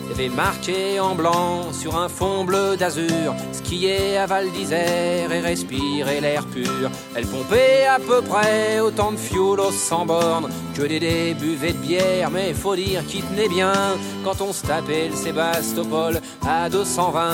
il 0.06 0.12
avait 0.12 0.28
marqué 0.28 1.00
en 1.00 1.14
blanc, 1.14 1.72
sur 1.72 1.96
un 1.96 2.08
fond 2.08 2.44
bleu 2.44 2.76
d'azur, 2.76 3.34
skier 3.52 4.16
à 4.16 4.26
Val 4.26 4.50
d'Isère 4.50 5.32
et 5.32 5.40
respirer 5.40 6.20
l'air 6.20 6.46
pur. 6.46 6.90
Elle 7.14 7.26
pompait 7.26 7.86
à 7.86 7.98
peu 7.98 8.22
près 8.22 8.80
autant 8.80 9.12
de 9.12 9.16
fioul 9.16 9.60
100 9.70 10.06
bornes 10.06 10.48
que 10.74 10.82
des 10.82 11.34
buvets 11.34 11.72
de 11.72 11.78
bière, 11.78 12.30
mais 12.30 12.54
faut 12.54 12.76
dire 12.76 13.04
qu'il 13.06 13.22
tenait 13.24 13.48
bien 13.48 13.72
quand 14.24 14.40
on 14.40 14.52
se 14.52 14.66
tapait 14.66 15.08
le 15.08 15.16
Sébastopol 15.16 16.20
à 16.46 16.68
220 16.68 17.30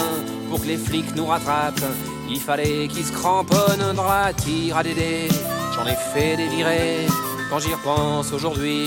pour 0.49 0.61
que 0.61 0.66
les 0.66 0.77
flics 0.77 1.15
nous 1.15 1.27
rattrapent. 1.27 1.81
Il 2.31 2.40
fallait 2.40 2.89
qu'ils 2.89 3.05
se 3.05 3.12
cramponnent 3.12 3.94
la 3.97 4.32
tire 4.32 4.78
à 4.78 4.82
Dédé. 4.82 5.28
J'en 5.74 5.86
ai 5.86 5.97
fait 6.15 6.36
des 6.36 6.49
virées. 6.49 7.07
Quand 7.51 7.59
j'y 7.59 7.74
repense 7.74 8.32
aujourd'hui, 8.32 8.86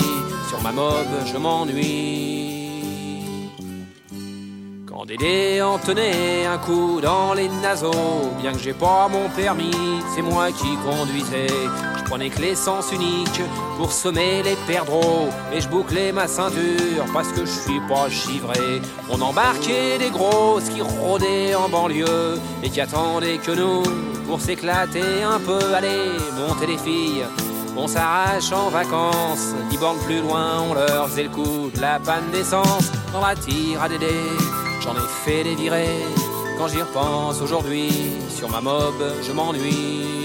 sur 0.49 0.61
ma 0.61 0.71
mob, 0.71 1.05
je 1.25 1.37
m'ennuie. 1.37 2.44
Quand 4.95 5.05
Dédé 5.05 5.61
en 5.61 5.77
tenait 5.77 6.45
un 6.45 6.57
coup 6.57 7.01
dans 7.01 7.33
les 7.33 7.49
naseaux, 7.49 8.31
bien 8.39 8.53
que 8.53 8.59
j'ai 8.59 8.71
pas 8.71 9.09
mon 9.09 9.27
permis, 9.27 9.75
c'est 10.15 10.21
moi 10.21 10.53
qui 10.53 10.77
conduisais. 10.85 11.47
Je 11.97 12.03
prenais 12.05 12.29
que 12.29 12.39
l'essence 12.39 12.93
unique 12.93 13.41
pour 13.75 13.91
semer 13.91 14.41
les 14.41 14.55
perdreaux, 14.65 15.27
et 15.51 15.59
je 15.59 15.67
bouclais 15.67 16.13
ma 16.13 16.27
ceinture 16.27 17.03
parce 17.11 17.27
que 17.33 17.41
je 17.41 17.51
suis 17.51 17.81
pas 17.89 18.07
givré. 18.07 18.81
On 19.09 19.19
embarquait 19.19 19.97
des 19.99 20.11
grosses 20.11 20.69
qui 20.69 20.81
rôdaient 20.81 21.55
en 21.55 21.67
banlieue 21.67 22.39
et 22.63 22.69
qui 22.69 22.79
attendaient 22.79 23.39
que 23.39 23.51
nous 23.51 23.83
pour 24.25 24.39
s'éclater 24.39 25.23
un 25.23 25.39
peu, 25.39 25.73
aller 25.75 26.07
monter 26.37 26.67
les 26.67 26.77
filles. 26.77 27.25
On 27.75 27.87
s'arrache 27.87 28.53
en 28.53 28.69
vacances, 28.69 29.53
dix 29.69 29.77
bornes 29.77 29.99
plus 30.05 30.21
loin, 30.21 30.61
on 30.69 30.73
leur 30.73 31.09
faisait 31.09 31.23
le 31.23 31.29
coup 31.29 31.69
de 31.75 31.81
la 31.81 31.99
panne 31.99 32.31
d'essence 32.31 32.93
dans 33.11 33.19
la 33.19 33.35
tire 33.35 33.83
à 33.83 33.89
Dédé. 33.89 34.21
J'en 34.81 34.93
ai 34.93 35.07
fait 35.23 35.43
des 35.43 35.55
virées, 35.55 36.05
quand 36.57 36.67
j'y 36.67 36.81
repense 36.81 37.41
aujourd'hui, 37.41 37.89
sur 38.29 38.49
ma 38.49 38.61
mob, 38.61 38.93
je 39.21 39.31
m'ennuie. 39.31 40.15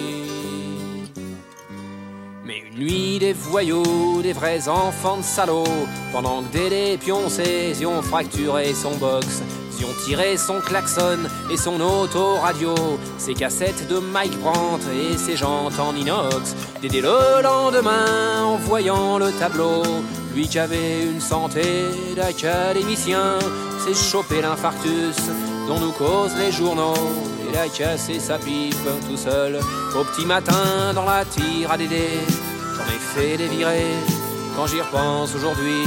Mais 2.45 2.63
une 2.71 2.79
nuit, 2.79 3.19
des 3.19 3.33
voyous, 3.33 4.21
des 4.23 4.33
vrais 4.33 4.69
enfants 4.69 5.19
de 5.19 5.23
salauds, 5.23 5.87
pendant 6.13 6.43
que 6.43 6.53
Dédé 6.53 6.99
pionçait, 6.99 7.73
y 7.81 7.87
ont 7.87 8.03
fracturé 8.03 8.75
son 8.75 8.97
box, 8.97 9.43
y 9.81 9.85
ont 9.85 9.95
tiré 10.05 10.37
son 10.37 10.61
klaxon 10.61 11.19
et 11.51 11.57
son 11.57 11.81
auto-radio, 11.81 12.75
ses 13.19 13.35
cassettes 13.35 13.89
de 13.89 13.99
Mike 13.99 14.39
Brandt 14.41 14.85
et 14.93 15.17
ses 15.17 15.37
jantes 15.37 15.79
en 15.79 15.95
inox. 15.95 16.55
Dédé 16.83 17.01
le 17.01 17.43
lendemain, 17.43 18.45
en 18.45 18.57
voyant 18.57 19.19
le 19.19 19.33
tableau, 19.33 19.83
lui 20.35 20.49
qui 20.49 20.59
avait 20.59 21.05
une 21.05 21.21
santé 21.21 21.63
d'académicien, 22.15 23.39
s'est 23.79 23.95
chopé 23.95 24.43
l'infarctus 24.43 25.17
dont 25.67 25.81
nous 25.81 25.93
causent 25.93 26.37
les 26.39 26.53
journaux. 26.53 26.95
Il 27.51 27.59
a 27.59 27.69
cassé 27.69 28.21
sa 28.21 28.39
pipe 28.39 28.77
tout 29.09 29.17
seul 29.17 29.59
au 29.99 30.05
petit 30.05 30.27
matin 30.27 30.93
dans 30.95 31.05
la 31.05 31.25
tire 31.25 31.73
à 31.73 31.79
Dédé. 31.79 32.21
J'en 32.77 32.87
ai 32.87 32.99
fait 32.99 33.37
des 33.37 33.49
virées. 33.49 33.97
Quand 34.57 34.67
j'y 34.67 34.81
repense 34.81 35.35
aujourd'hui, 35.35 35.85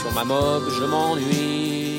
sur 0.00 0.12
ma 0.12 0.24
mob, 0.24 0.64
je 0.70 0.84
m'ennuie. 0.84 1.95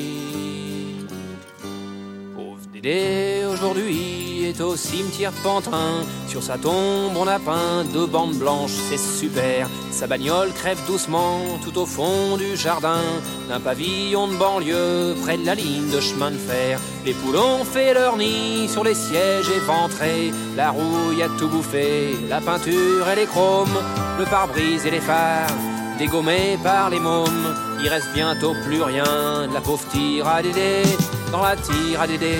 Dédé, 2.80 3.44
aujourd'hui, 3.52 4.44
est 4.44 4.60
au 4.60 4.76
cimetière 4.76 5.32
Pantin. 5.42 6.04
Sur 6.28 6.44
sa 6.44 6.58
tombe, 6.58 7.16
on 7.16 7.26
a 7.26 7.40
peint 7.40 7.82
deux 7.92 8.06
bandes 8.06 8.36
blanches, 8.36 8.76
c'est 8.88 8.98
super. 8.98 9.68
Sa 9.90 10.06
bagnole 10.06 10.52
crève 10.52 10.78
doucement 10.86 11.40
tout 11.64 11.76
au 11.76 11.86
fond 11.86 12.36
du 12.36 12.56
jardin 12.56 13.00
d'un 13.48 13.58
pavillon 13.58 14.28
de 14.28 14.36
banlieue 14.36 15.16
près 15.22 15.38
de 15.38 15.44
la 15.44 15.56
ligne 15.56 15.90
de 15.90 15.98
chemin 16.00 16.30
de 16.30 16.36
fer. 16.36 16.78
Les 17.04 17.14
poules 17.14 17.38
ont 17.38 17.64
fait 17.64 17.94
leur 17.94 18.16
nid 18.16 18.68
sur 18.68 18.84
les 18.84 18.94
sièges 18.94 19.50
éventrés. 19.50 20.32
La 20.56 20.70
rouille 20.70 21.22
a 21.24 21.28
tout 21.36 21.48
bouffé, 21.48 22.16
la 22.28 22.40
peinture 22.40 23.08
et 23.08 23.16
les 23.16 23.26
chromes, 23.26 23.78
le 24.20 24.24
pare-brise 24.24 24.86
et 24.86 24.92
les 24.92 25.00
phares 25.00 25.50
dégommés 25.98 26.56
par 26.62 26.90
les 26.90 27.00
mômes. 27.00 27.67
Il 27.80 27.88
reste 27.88 28.12
bientôt 28.12 28.54
plus 28.66 28.82
rien 28.82 29.46
de 29.48 29.54
la 29.54 29.60
pauvre 29.60 29.86
tire 29.88 30.26
à 30.26 30.42
Dédé. 30.42 30.82
Dans 31.30 31.42
la 31.42 31.54
tire 31.56 32.00
à 32.00 32.06
Dédé, 32.06 32.36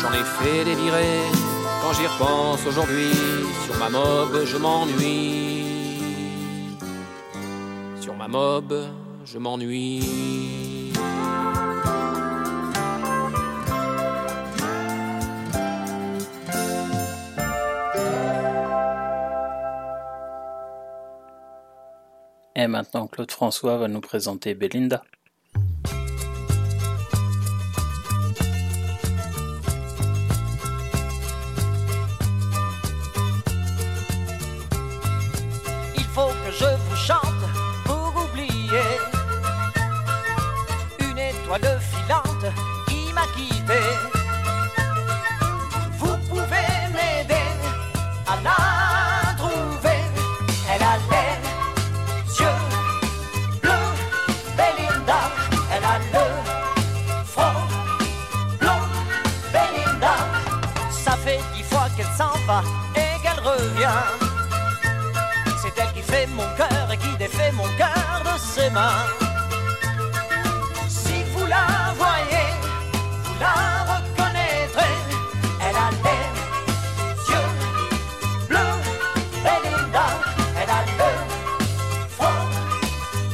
j'en 0.00 0.12
ai 0.12 0.24
fait 0.24 0.64
des 0.64 0.74
virées. 0.74 1.24
Quand 1.82 1.92
j'y 1.94 2.06
repense 2.06 2.66
aujourd'hui, 2.66 3.12
sur 3.64 3.76
ma 3.78 3.88
mob, 3.88 4.44
je 4.44 4.56
m'ennuie. 4.58 5.62
Sur 8.00 8.14
ma 8.14 8.28
mob, 8.28 8.74
je 9.24 9.38
m'ennuie. 9.38 10.87
Et 22.60 22.66
maintenant, 22.66 23.06
Claude 23.06 23.30
François 23.30 23.76
va 23.76 23.86
nous 23.86 24.00
présenter 24.00 24.52
Belinda. 24.52 25.04
Il 35.94 36.02
faut 36.12 36.26
que 36.26 36.50
je 36.50 36.64
vous 36.64 36.96
chante 36.96 37.22
pour 37.84 38.12
oublier 38.24 38.82
une 40.98 41.18
étoile 41.18 41.80
filante 41.80 42.52
qui 42.88 43.12
m'a 43.12 43.26
quitté. 43.36 44.17
Si 70.88 71.24
vous 71.32 71.46
la 71.46 71.94
voyez, 71.96 72.48
vous 73.24 73.40
la 73.40 73.56
reconnaîtrez. 73.92 74.96
Elle 75.62 75.74
a 75.74 75.88
les 76.04 76.24
yeux 77.30 77.50
bleus, 78.46 78.78
Belinda. 79.42 80.06
Elle 80.60 80.68
a 80.68 80.82
le 81.00 81.10
front 82.10 82.44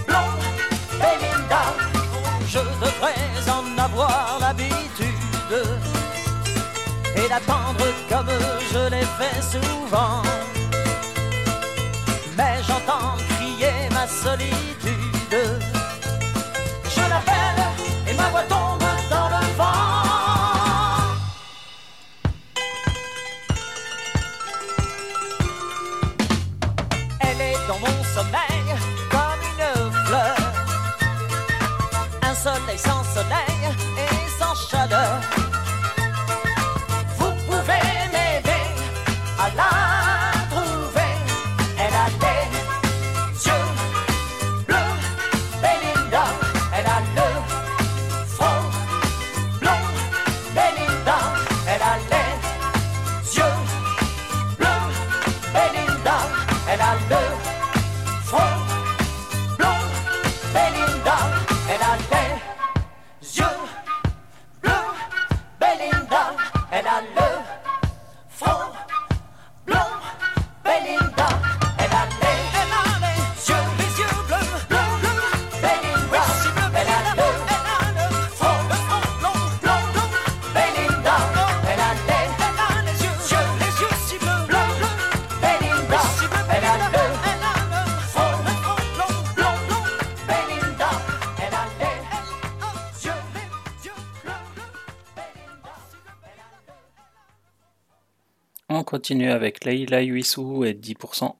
blond, 0.06 0.32
Belinda. 1.00 1.64
Je 2.46 2.60
devrais 2.84 3.50
en 3.50 3.76
avoir 3.82 4.38
l'habitude 4.40 5.54
et 7.16 7.28
d'attendre 7.28 7.86
comme 8.08 8.30
je 8.72 8.88
l'ai 8.88 9.06
fait 9.18 9.42
souvent. 9.42 10.22
Mais 12.36 12.62
j'entends 12.68 13.16
crier 13.30 13.88
ma 13.90 14.06
solitude. 14.06 14.93
Continue 99.04 99.32
avec 99.32 99.66
Leila 99.66 100.00
Yuissou 100.00 100.64
et 100.64 100.72
10%. 100.72 101.36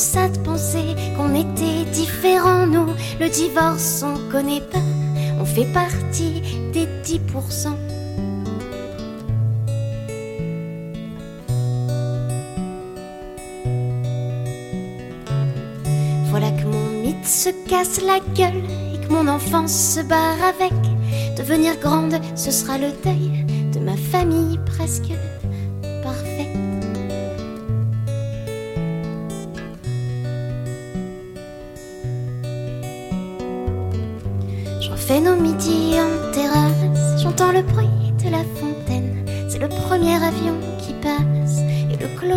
Ça, 0.00 0.28
de 0.28 0.38
penser 0.38 0.96
qu'on 1.14 1.34
était 1.34 1.84
différents, 1.92 2.66
nous. 2.66 2.86
Le 3.20 3.28
divorce, 3.28 4.02
on 4.02 4.16
connaît 4.32 4.62
pas, 4.62 4.78
on 5.38 5.44
fait 5.44 5.70
partie 5.74 6.40
des 6.72 6.86
10%. 7.04 7.74
Voilà 16.30 16.50
que 16.52 16.64
mon 16.64 17.02
mythe 17.02 17.26
se 17.26 17.50
casse 17.68 18.00
la 18.00 18.20
gueule 18.34 18.64
et 18.94 19.06
que 19.06 19.12
mon 19.12 19.28
enfance 19.28 19.94
se 19.94 20.00
barre 20.00 20.42
avec. 20.48 20.72
Devenir 21.36 21.78
grande, 21.78 22.14
ce 22.34 22.50
sera 22.50 22.78
le 22.78 22.92
deuil 23.04 23.44
de 23.74 23.80
ma 23.80 23.96
famille 23.96 24.58
presque 24.64 25.12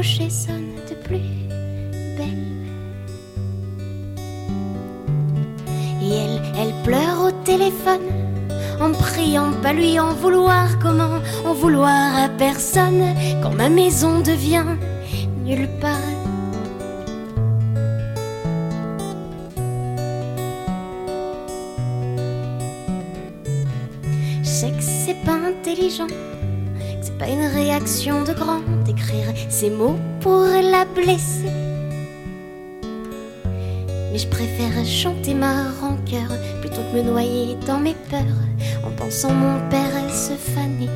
sonne 0.03 0.75
de 0.89 0.95
plus 0.95 1.47
belle. 2.17 2.27
Et 6.01 6.13
elle, 6.13 6.41
elle 6.59 6.73
pleure 6.83 7.21
au 7.27 7.31
téléphone 7.43 8.01
en 8.81 8.91
priant 8.91 9.53
pas 9.61 9.73
lui 9.73 9.99
en 9.99 10.13
vouloir. 10.13 10.77
Comment 10.79 11.19
en 11.45 11.53
vouloir 11.53 12.15
à 12.17 12.29
personne 12.29 13.15
quand 13.41 13.55
ma 13.55 13.69
maison 13.69 14.19
devient 14.19 14.65
nulle 15.45 15.69
part? 15.79 16.02
Mots 29.69 29.97
pour 30.19 30.43
la 30.43 30.85
blesser. 30.85 31.51
Mais 34.11 34.17
je 34.17 34.27
préfère 34.27 34.85
chanter 34.85 35.33
ma 35.33 35.71
rancœur 35.81 36.29
plutôt 36.61 36.81
que 36.81 36.97
me 36.97 37.01
noyer 37.01 37.55
dans 37.65 37.79
mes 37.79 37.95
peurs 38.09 38.43
en 38.85 38.91
pensant 38.91 39.33
mon 39.33 39.59
père 39.69 39.93
se 40.09 40.33
faner. 40.33 40.89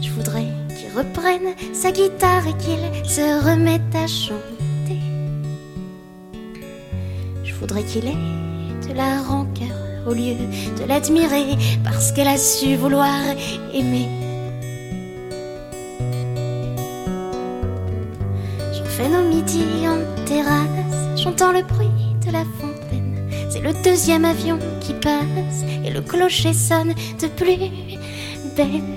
Je 0.00 0.10
voudrais 0.10 0.46
qu'il 0.76 0.96
reprenne 0.96 1.54
sa 1.72 1.90
guitare 1.90 2.46
et 2.46 2.56
qu'il 2.62 3.08
se 3.08 3.44
remette 3.44 3.94
à 3.94 4.06
chanter. 4.06 5.00
Je 7.42 7.54
voudrais 7.54 7.82
qu'il 7.82 8.06
ait 8.06 8.88
de 8.88 8.94
la 8.94 9.22
rancœur 9.22 9.76
au 10.06 10.12
lieu 10.12 10.34
de 10.78 10.84
l'admirer 10.86 11.56
parce 11.82 12.12
qu'elle 12.12 12.28
a 12.28 12.38
su 12.38 12.76
vouloir 12.76 13.20
aimer. 13.72 14.23
Deuxième 24.04 24.26
avion 24.26 24.58
qui 24.82 24.92
passe 24.92 25.64
et 25.82 25.88
le 25.88 26.02
clocher 26.02 26.52
sonne 26.52 26.92
de 27.22 27.26
plus 27.26 27.56
belle. 28.54 28.93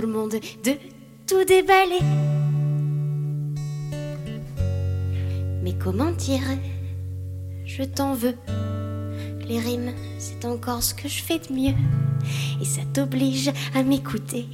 Le 0.00 0.06
monde 0.06 0.36
de 0.64 0.72
tout 1.26 1.44
déballer. 1.44 2.00
Mais 5.62 5.74
comment 5.82 6.10
dire, 6.10 6.42
je 7.64 7.82
t'en 7.82 8.14
veux. 8.14 8.36
Les 9.48 9.58
rimes, 9.58 9.92
c'est 10.18 10.44
encore 10.44 10.82
ce 10.82 10.94
que 10.94 11.08
je 11.08 11.22
fais 11.22 11.38
de 11.38 11.52
mieux, 11.52 11.74
et 12.60 12.64
ça 12.64 12.80
t'oblige 12.92 13.50
à 13.74 13.82
m'écouter. 13.82 14.46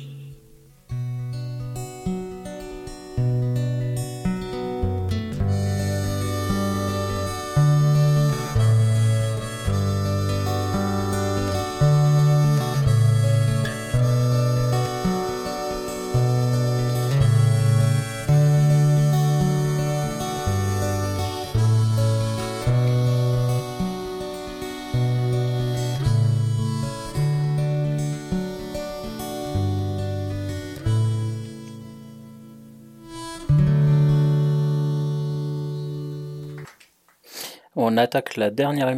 On 37.93 37.97
attaque 37.97 38.37
la 38.37 38.51
dernière, 38.51 38.95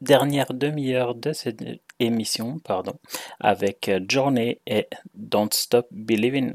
dernière 0.00 0.52
demi-heure 0.52 1.14
de 1.14 1.32
cette 1.32 1.62
émission 2.00 2.58
pardon, 2.58 2.94
avec 3.38 3.88
Journey 4.08 4.60
et 4.66 4.88
Don't 5.14 5.50
Stop 5.52 5.86
Believing. 5.92 6.54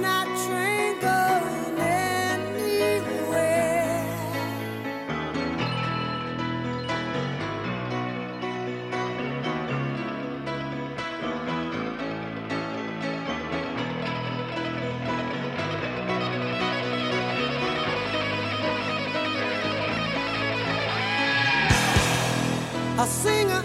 A 23.23 23.60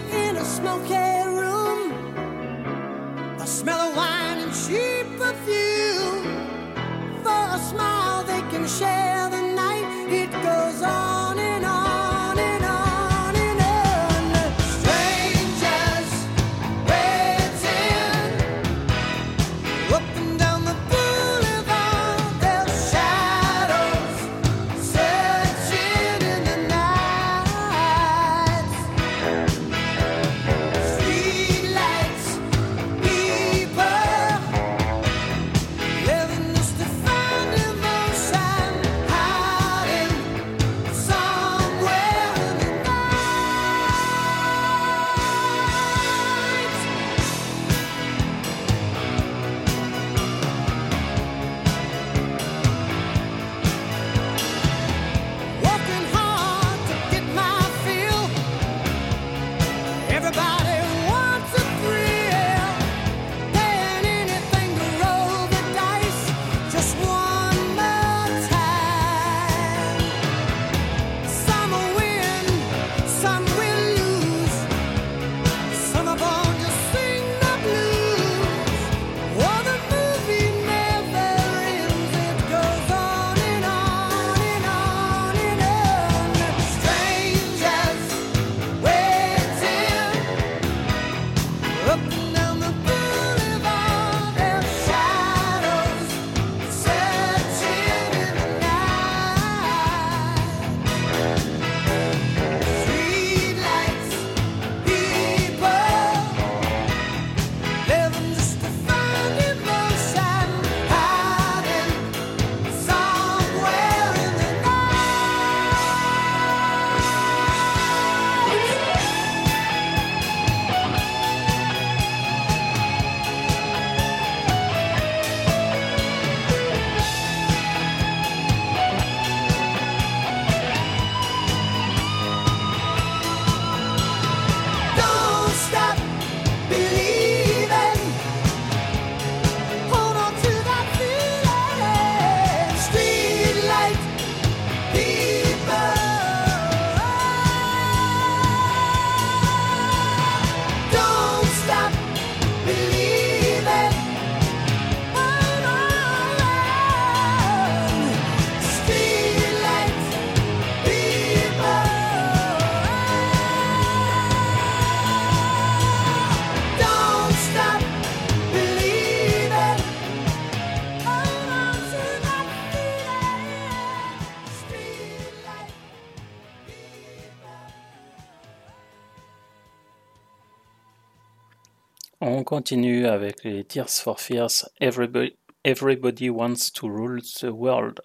continue 182.47 183.05
avec 183.07 183.43
les 183.43 183.65
Tears 183.65 183.89
for 183.89 184.17
Fears 184.17 184.69
Everybody, 184.79 185.37
Everybody 185.65 186.29
Wants 186.29 186.71
to 186.75 186.87
Rule 186.87 187.19
the 187.41 187.51
World. 187.51 187.99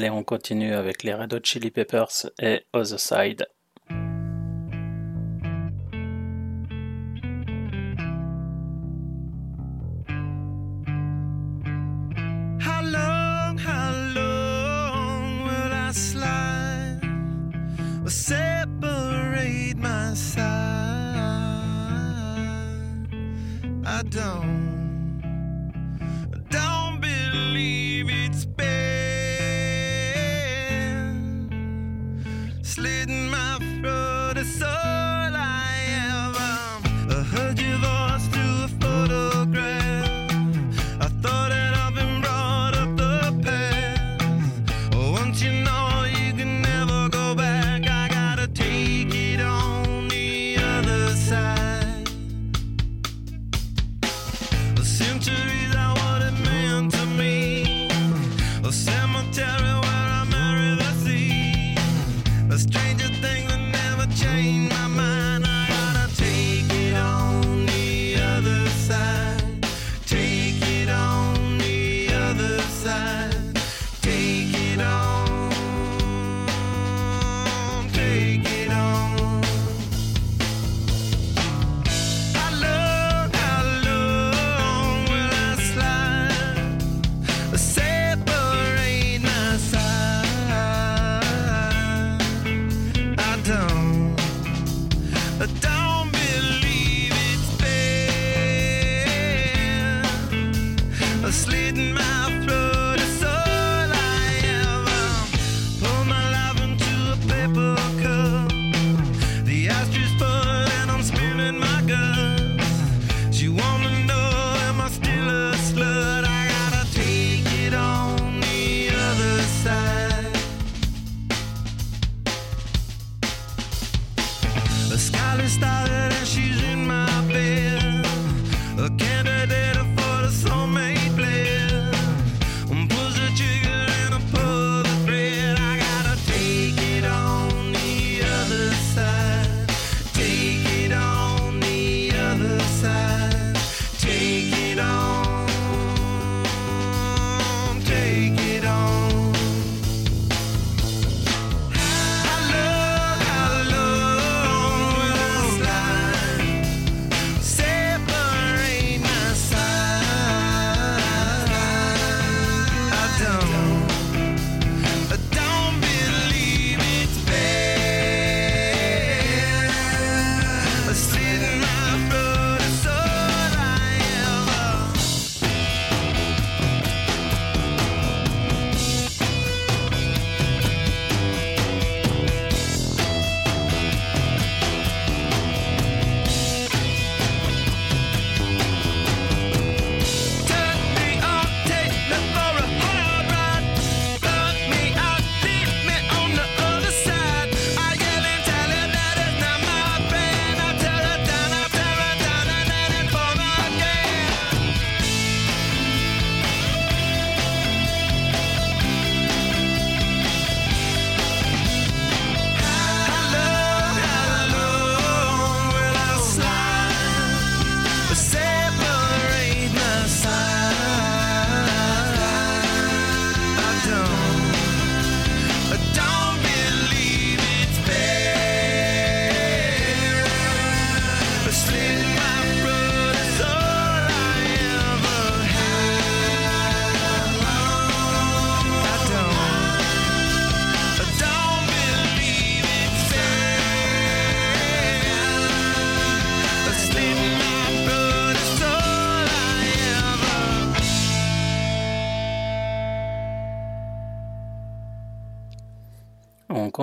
Allez, 0.00 0.08
on 0.08 0.24
continue 0.24 0.72
avec 0.72 1.02
les 1.02 1.12
Red 1.12 1.34
Hot 1.34 1.40
Chili 1.44 1.70
Peppers 1.70 2.30
et 2.40 2.64
Other 2.72 2.98
Side. 2.98 3.46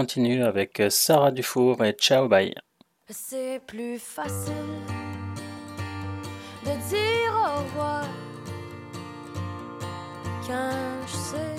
continue 0.07 0.41
avec 0.41 0.79
euh, 0.79 0.89
Sarah 0.89 1.31
Dufour 1.31 1.83
et 1.83 1.91
Ciao 1.91 2.29
Bye. 2.29 2.55
C'est 3.09 3.59
plus 3.67 3.99
facile 3.99 4.53
de 6.63 6.71
dire 6.87 7.33
au 7.35 7.59
revoir 7.59 8.05
quand 10.47 10.71
je 11.07 11.13
sais 11.13 11.55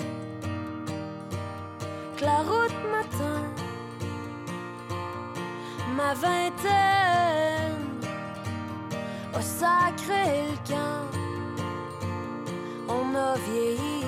que 2.17 2.25
la 2.25 2.37
route 2.37 2.79
m'attend. 2.91 3.45
Ma 5.95 6.15
vingtaine 6.15 7.85
au 9.37 9.41
sacré 9.41 10.47
le 10.49 10.57
camp, 10.67 11.05
on 12.87 13.13
a 13.13 13.35
vieilli. 13.35 13.99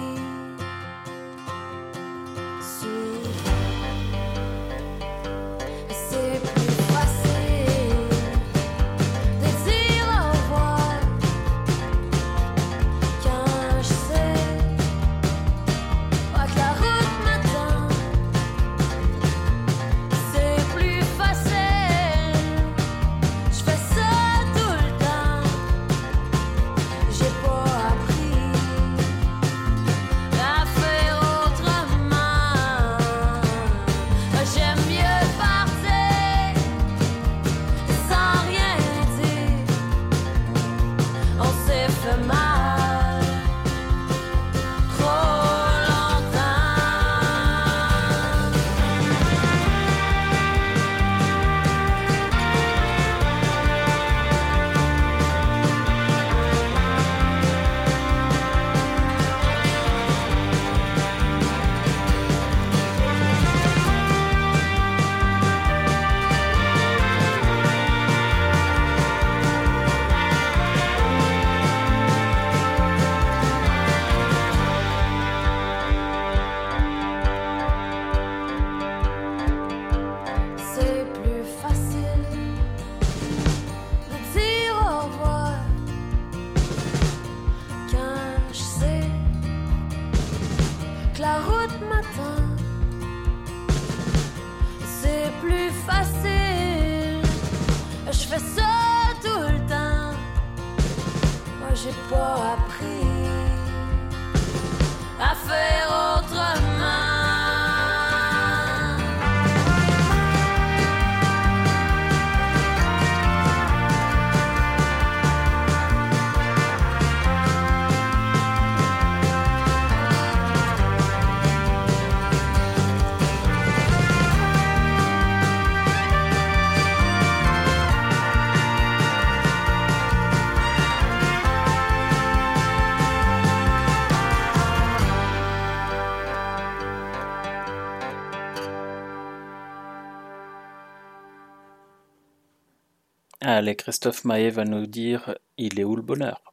Allez, 143.41 143.75
Christophe 143.75 144.25
Maé 144.25 144.49
va 144.49 144.65
nous 144.65 144.87
dire 144.87 145.37
il 145.57 145.79
est 145.79 145.83
où 145.83 145.95
le 145.95 146.01
bonheur? 146.01 146.50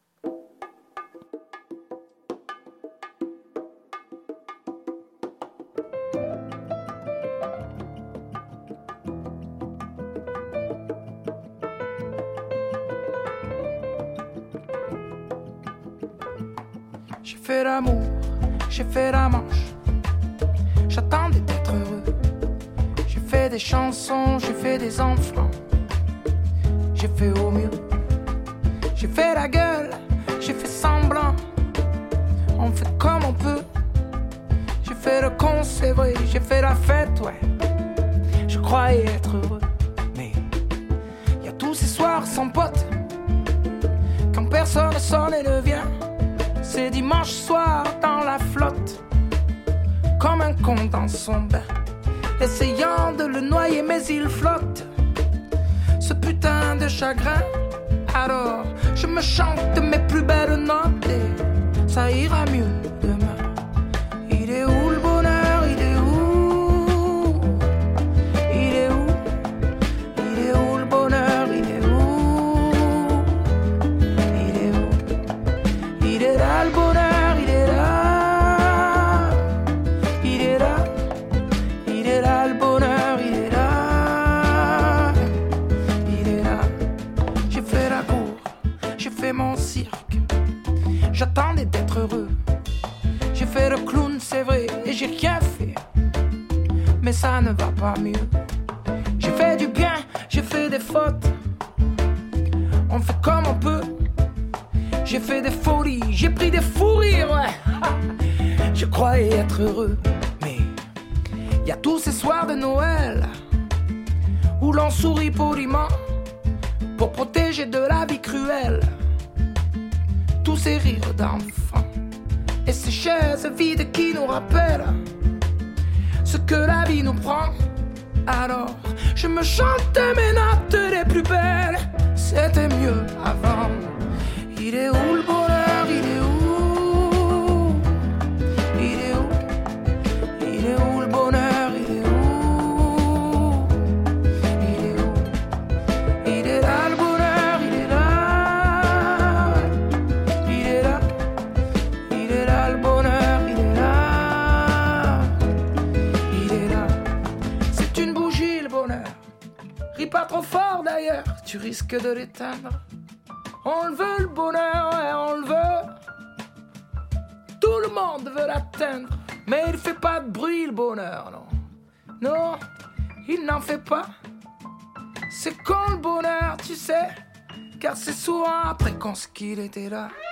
later. 179.77 180.28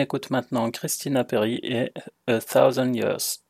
écoute 0.00 0.30
maintenant 0.30 0.70
Christina 0.70 1.24
Perry 1.24 1.60
et 1.62 1.92
A 2.26 2.40
Thousand 2.40 2.92
Years. 2.92 3.44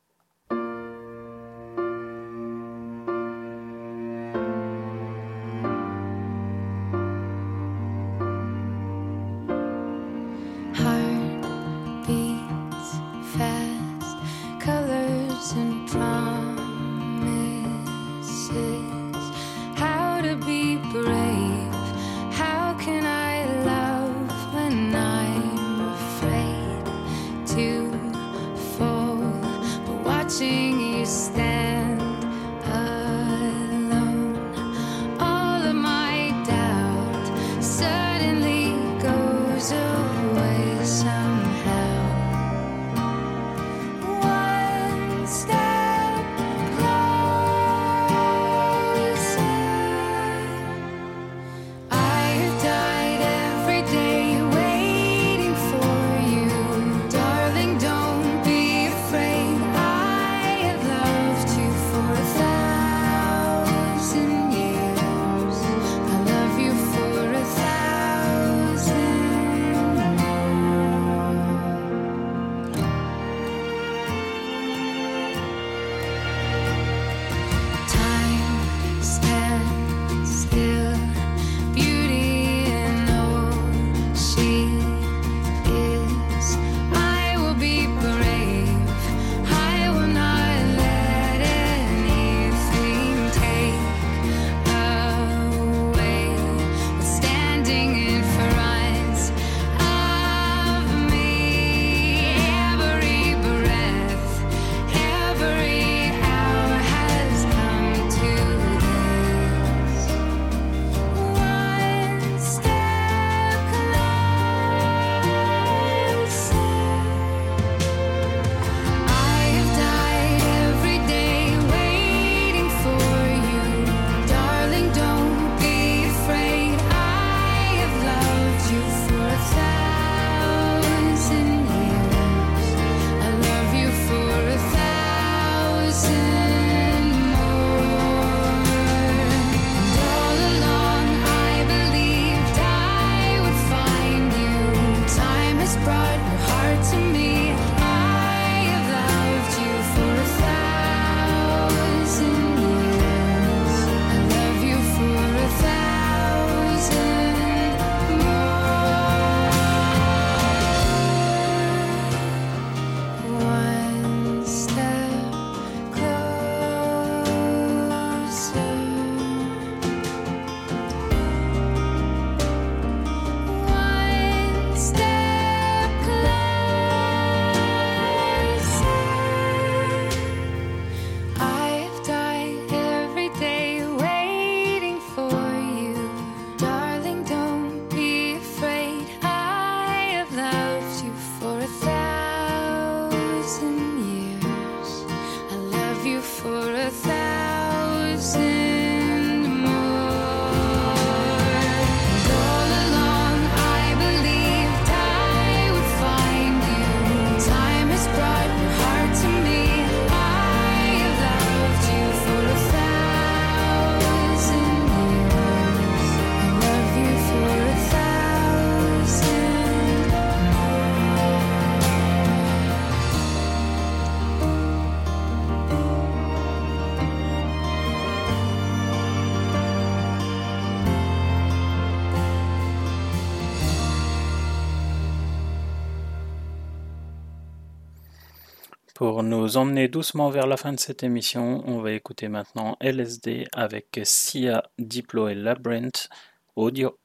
nous 239.31 239.55
emmener 239.55 239.87
doucement 239.87 240.29
vers 240.29 240.45
la 240.45 240.57
fin 240.57 240.73
de 240.73 240.79
cette 240.79 241.03
émission. 241.03 241.63
On 241.65 241.79
va 241.79 241.93
écouter 241.93 242.27
maintenant 242.27 242.75
LSD 242.81 243.47
avec 243.53 244.01
Sia, 244.03 244.69
Diplo 244.77 245.29
et 245.29 245.35
Labyrinth 245.35 246.09
Audio. 246.57 246.97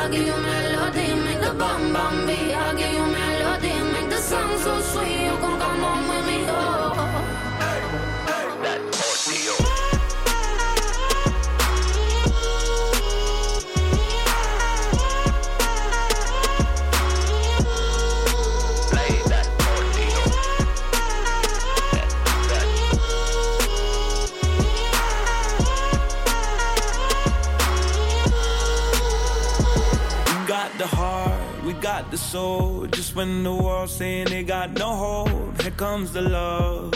I'll 0.00 0.08
give 0.08 0.26
you 0.26 0.32
melody, 0.32 1.14
make 1.26 1.42
a 1.42 1.52
bum 1.52 1.92
bum 1.92 2.19
the 32.10 32.18
soul. 32.18 32.86
Just 32.86 33.14
when 33.14 33.44
the 33.44 33.54
world's 33.54 33.92
saying 33.92 34.26
they 34.28 34.42
got 34.42 34.70
no 34.72 34.90
hope, 34.94 35.62
here 35.62 35.70
comes 35.70 36.12
the 36.12 36.22
love. 36.22 36.92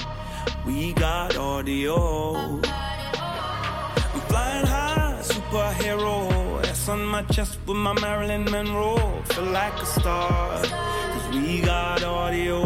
We 0.67 0.93
got 0.93 1.37
audio. 1.37 2.27
I'm 4.15 4.21
flying 4.31 4.67
high, 4.67 5.19
superhero. 5.23 6.65
S 6.67 6.89
on 6.89 7.05
my 7.05 7.23
chest 7.35 7.59
with 7.67 7.77
my 7.77 7.93
Marilyn 8.01 8.45
Monroe. 8.51 9.23
Feel 9.27 9.45
like 9.45 9.75
a 9.75 9.87
star, 9.87 10.63
cause 10.63 11.29
we 11.35 11.61
got 11.61 12.03
audio. 12.03 12.59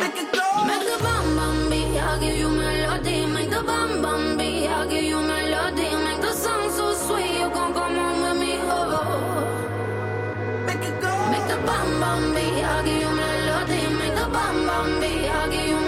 Make 0.00 0.14
the 0.20 0.98
bomb, 1.02 1.36
bomb, 1.36 1.72
I'll 1.72 2.20
give 2.20 2.36
you 2.36 2.50
melody. 2.50 3.26
Make 3.26 3.50
the 3.50 3.62
bomb, 3.62 4.02
bomb, 4.02 4.40
I'll 4.40 4.88
give 4.88 5.04
you 5.04 5.16
melody. 5.16 5.33
Bam 11.66 12.00
bam 12.00 12.34
beat, 12.34 12.64
I'll 12.64 12.84
give 12.84 13.00
you 13.02 13.10
melody. 13.20 13.80
Make 13.98 14.14
the 14.18 14.26
bam 14.34 14.56
bam 14.68 15.00
beat, 15.00 15.28
I'll 15.28 15.50
give 15.50 15.66
you 15.70 15.83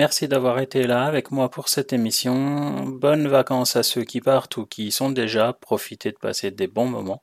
merci 0.00 0.28
d'avoir 0.28 0.60
été 0.60 0.86
là 0.86 1.04
avec 1.04 1.30
moi 1.30 1.50
pour 1.50 1.68
cette 1.68 1.92
émission. 1.92 2.84
Bonnes 2.86 3.28
vacances 3.28 3.76
à 3.76 3.82
ceux 3.82 4.02
qui 4.02 4.22
partent 4.22 4.56
ou 4.56 4.64
qui 4.64 4.86
y 4.86 4.92
sont 4.92 5.10
déjà. 5.10 5.52
Profitez 5.52 6.10
de 6.10 6.16
passer 6.16 6.50
des 6.50 6.68
bons 6.68 6.86
moments. 6.86 7.22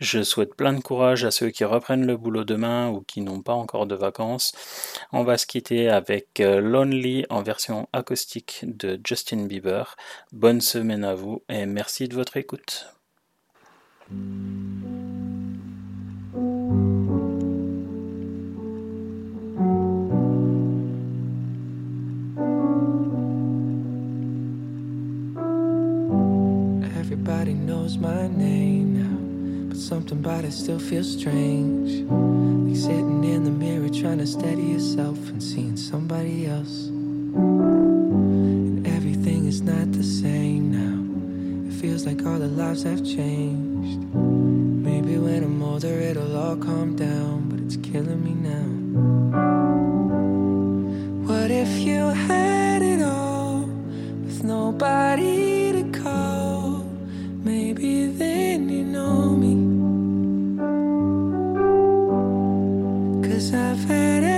Je 0.00 0.22
souhaite 0.22 0.54
plein 0.54 0.74
de 0.74 0.80
courage 0.80 1.24
à 1.24 1.30
ceux 1.30 1.48
qui 1.48 1.64
reprennent 1.64 2.06
le 2.06 2.18
boulot 2.18 2.44
demain 2.44 2.90
ou 2.90 3.00
qui 3.00 3.22
n'ont 3.22 3.40
pas 3.40 3.54
encore 3.54 3.86
de 3.86 3.94
vacances. 3.94 4.52
On 5.12 5.24
va 5.24 5.38
se 5.38 5.46
quitter 5.46 5.88
avec 5.88 6.40
euh, 6.40 6.60
Lonely 6.60 7.24
en 7.30 7.42
version 7.42 7.88
acoustique 7.94 8.64
de 8.64 9.00
Justin 9.02 9.46
Bieber. 9.46 9.96
Bonne 10.30 10.60
semaine 10.60 11.04
à 11.04 11.14
vous 11.14 11.42
et 11.48 11.64
merci 11.64 12.06
de 12.06 12.14
votre 12.14 12.36
écoute. 12.36 12.86
Everybody 27.30 27.54
knows 27.54 27.96
my 27.96 28.26
name 28.26 28.88
now, 29.04 29.68
but 29.68 29.78
something 29.78 30.18
about 30.18 30.44
it 30.44 30.50
still 30.50 30.80
feels 30.80 31.12
strange. 31.12 32.02
Like 32.10 32.76
sitting 32.76 33.22
in 33.22 33.44
the 33.44 33.52
mirror 33.52 33.88
trying 33.88 34.18
to 34.18 34.26
steady 34.26 34.62
yourself 34.62 35.16
and 35.28 35.40
seeing 35.40 35.76
somebody 35.76 36.48
else. 36.48 36.88
And 36.88 38.84
everything 38.84 39.46
is 39.46 39.62
not 39.62 39.92
the 39.92 40.02
same 40.02 40.72
now. 40.72 41.70
It 41.70 41.74
feels 41.80 42.04
like 42.04 42.26
all 42.26 42.40
the 42.40 42.48
lives 42.48 42.82
have 42.82 43.04
changed. 43.04 44.00
Maybe 44.12 45.16
when 45.16 45.44
I'm 45.44 45.62
older 45.62 46.00
it'll 46.00 46.36
all 46.36 46.56
calm 46.56 46.96
down, 46.96 47.48
but 47.48 47.60
it's 47.60 47.76
killing 47.76 48.24
me 48.24 48.34
now. 48.34 48.70
What 51.28 51.52
if 51.52 51.70
you 51.78 52.08
had 52.08 52.82
it 52.82 53.00
all 53.02 53.60
with 54.24 54.42
nobody 54.42 55.70
to 55.74 55.84
call? 55.96 56.49
Maybe 57.50 58.06
then 58.06 58.68
you 58.68 58.84
know 58.84 59.30
me. 59.42 59.54
Cause 63.26 63.52
I've 63.52 63.82
had 63.88 64.29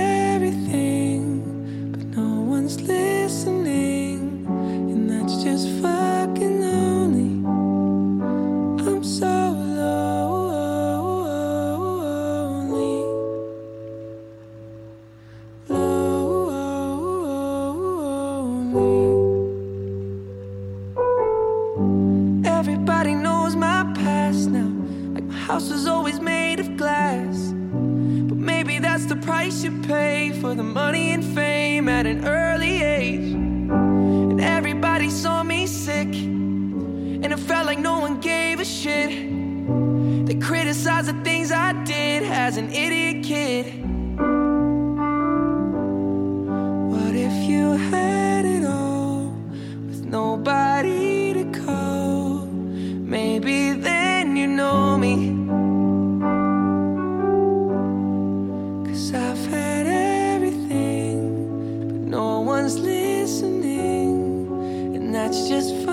the 30.55 30.63
money 30.63 31.11
and 31.11 31.23
fame 31.23 31.89
at 31.89 32.05
an 32.05 32.25
early 32.27 32.83
age. 32.83 33.33
And 33.33 34.39
everybody 34.39 35.09
saw 35.09 35.43
me 35.43 35.65
sick. 35.65 36.07
And 36.07 37.25
it 37.25 37.39
felt 37.39 37.65
like 37.65 37.79
no 37.79 37.99
one 37.99 38.19
gave 38.19 38.59
a 38.59 38.65
shit. 38.65 39.09
They 40.27 40.35
criticized 40.35 41.07
the 41.07 41.23
things 41.23 41.51
I 41.51 41.73
did 41.83 42.23
as 42.23 42.57
an 42.57 42.71
idiot 42.71 43.23
kid. 43.23 43.65
What 46.91 47.15
if 47.15 47.33
you 47.49 47.71
had 47.71 48.45
it 48.45 48.65
all 48.65 49.33
with 49.87 50.05
nobody 50.05 51.02
that's 65.33 65.49
just 65.49 65.73
fucking 65.77 65.92